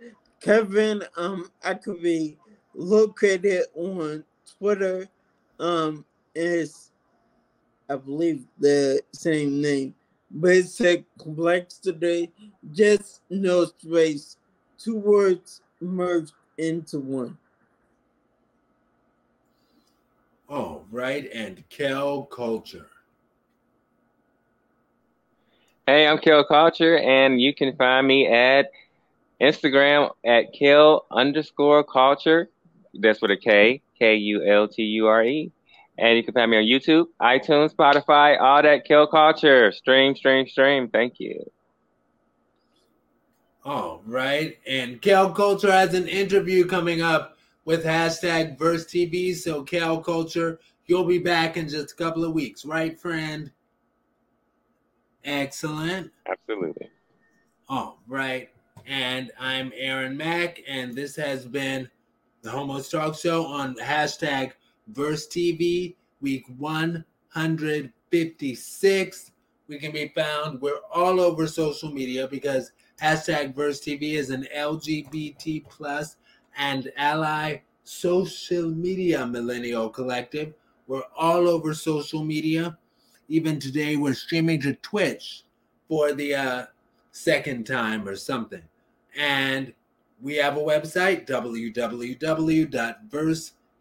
Kevin. 0.42 1.04
Um, 1.16 1.52
I 1.64 1.76
could 1.76 2.02
be 2.02 2.38
located 2.74 3.66
on 3.76 4.24
Twitter. 4.58 5.08
Um, 5.60 6.06
it's 6.34 6.92
I 7.88 7.98
believe 7.98 8.46
the 8.58 9.02
same 9.14 9.62
name. 9.62 9.94
Basic 10.38 11.06
complexity, 11.18 12.32
just 12.72 13.22
no 13.30 13.66
space, 13.66 14.38
two 14.78 14.96
words 14.96 15.62
merged 15.82 16.34
into 16.58 17.00
one. 17.00 17.38
Oh, 20.48 20.84
right, 20.92 21.30
and 21.34 21.64
Kel 21.70 22.28
Kulture. 22.32 22.86
Hey, 25.88 26.08
I'm 26.08 26.20
Kel 26.20 26.46
Kulture, 26.46 27.04
and 27.04 27.42
you 27.42 27.54
can 27.54 27.76
find 27.76 28.08
me 28.08 28.28
at 28.28 28.70
Instagram 29.42 30.12
at 30.24 30.54
Kel 30.54 31.06
underscore 31.12 31.84
culture. 31.84 32.50
That's 32.94 33.22
with 33.22 33.32
a 33.32 33.38
K, 33.38 33.82
K 33.98 34.16
U 34.16 34.46
L 34.46 34.68
T 34.68 34.84
U 34.84 35.08
R 35.08 35.24
E. 35.24 35.52
And 36.00 36.16
you 36.16 36.24
can 36.24 36.34
find 36.34 36.50
me 36.50 36.58
on 36.58 36.64
YouTube, 36.64 37.08
iTunes, 37.22 37.76
Spotify, 37.76 38.40
all 38.40 38.64
that 38.64 38.86
Kel 38.86 39.08
Kulture. 39.08 39.74
Stream, 39.74 40.16
stream, 40.16 40.48
stream. 40.48 40.88
Thank 40.88 41.20
you. 41.20 41.44
All 43.66 44.02
right. 44.06 44.58
And 44.66 45.02
Kel 45.02 45.34
Kulture 45.34 45.70
has 45.70 45.94
an 45.94 46.08
interview 46.08 46.66
coming 46.66 47.02
up 47.02 47.38
with 47.66 47.84
hashtag 47.84 48.58
Verse 48.58 48.86
TV. 48.86 49.36
So, 49.36 49.64
Kel 49.64 50.02
Kulture, 50.02 50.58
you'll 50.86 51.04
be 51.04 51.20
back 51.20 51.58
in 51.58 51.68
just 51.68 51.92
a 51.92 51.96
couple 51.96 52.24
of 52.24 52.34
weeks, 52.34 52.64
right, 52.64 52.98
friend? 52.98 53.52
Excellent. 55.26 56.12
Absolutely. 56.30 56.90
All 57.68 58.00
right. 58.08 58.50
And 58.88 59.32
I'm 59.38 59.74
Aaron 59.76 60.16
Mack, 60.16 60.62
and 60.68 60.96
this 60.96 61.16
has 61.18 61.46
been 61.46 61.90
the 62.42 62.50
Homo 62.50 62.80
Talk 62.80 63.16
Show 63.16 63.46
on 63.46 63.76
hashtag 63.76 64.54
Verse 64.92 65.28
TV, 65.28 65.96
week 66.22 66.46
156. 66.58 69.32
We 69.68 69.78
can 69.78 69.92
be 69.92 70.08
found, 70.16 70.62
we're 70.62 70.80
all 70.92 71.20
over 71.20 71.46
social 71.48 71.92
media 71.92 72.28
because 72.28 72.72
hashtag 73.02 73.56
Verse 73.56 73.80
TV 73.80 74.14
is 74.14 74.30
an 74.30 74.48
LGBT 74.56 75.68
plus 75.70 76.18
and 76.58 76.92
ally 76.98 77.62
social 77.84 78.70
media 78.70 79.26
millennial 79.26 79.90
collective. 79.90 80.54
We're 80.88 81.04
all 81.16 81.48
over 81.48 81.74
social 81.74 82.24
media 82.24 82.78
even 83.30 83.60
today 83.60 83.96
we're 83.96 84.16
streaming 84.16 84.60
to 84.60 84.74
Twitch 84.76 85.44
for 85.88 86.14
the 86.14 86.36
uh, 86.36 86.66
second 87.12 87.66
time 87.66 88.08
or 88.08 88.16
something. 88.16 88.64
And 89.16 89.72
we 90.20 90.36
have 90.38 90.58
a 90.58 90.62
website, 90.62 91.28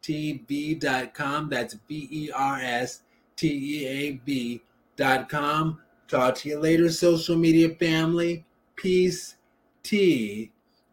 www.versetv.com. 0.03 1.49
That's 1.49 1.75
B 1.75 2.09
E 2.11 2.31
R 2.35 2.59
S 2.61 3.03
T 3.37 3.49
E 3.49 3.87
A 3.87 4.13
B.com. 4.25 5.81
Talk 6.09 6.35
to 6.37 6.49
you 6.49 6.59
later, 6.59 6.91
social 6.91 7.37
media 7.37 7.75
family. 7.75 8.45
Peace, 8.77 9.37
tea, 9.83 10.51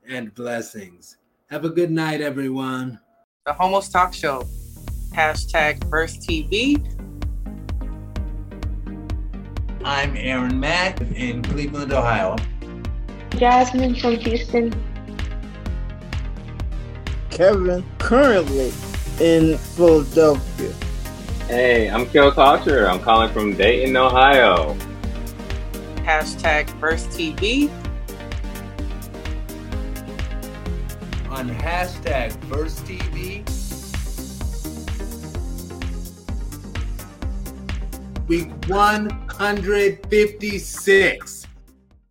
and 0.08 0.34
blessings. 0.36 1.18
Have 1.50 1.66
a 1.66 1.70
good 1.70 1.92
night, 1.92 2.22
everyone. 2.22 3.00
The 3.46 3.54
Homos 3.54 3.90
Talk 3.90 4.14
Show. 4.14 4.44
Hashtag 5.14 5.82
Verse 5.86 6.18
TV 6.18 6.84
I'm 9.86 10.18
Aaron 10.18 10.60
Mack 10.60 11.00
in 11.00 11.44
Cleveland, 11.44 11.94
Ohio. 11.94 12.36
Jasmine 13.38 13.94
from 13.96 14.16
Houston. 14.16 14.74
Kevin, 17.30 17.86
currently 18.00 18.74
in 19.20 19.58
Philadelphia. 19.58 20.74
Hey, 21.48 21.90
I'm 21.90 22.06
Kel 22.08 22.32
Kocher. 22.32 22.90
I'm 22.90 23.00
calling 23.00 23.32
from 23.32 23.56
Dayton, 23.56 23.96
Ohio. 23.96 24.76
Hashtag 25.98 26.68
Verse 26.80 27.06
TV. 27.08 27.70
On 31.30 31.48
hashtag 31.50 32.32
Verse 32.46 32.80
TV. 32.82 33.44
Week 38.28 38.50
156. 38.68 41.35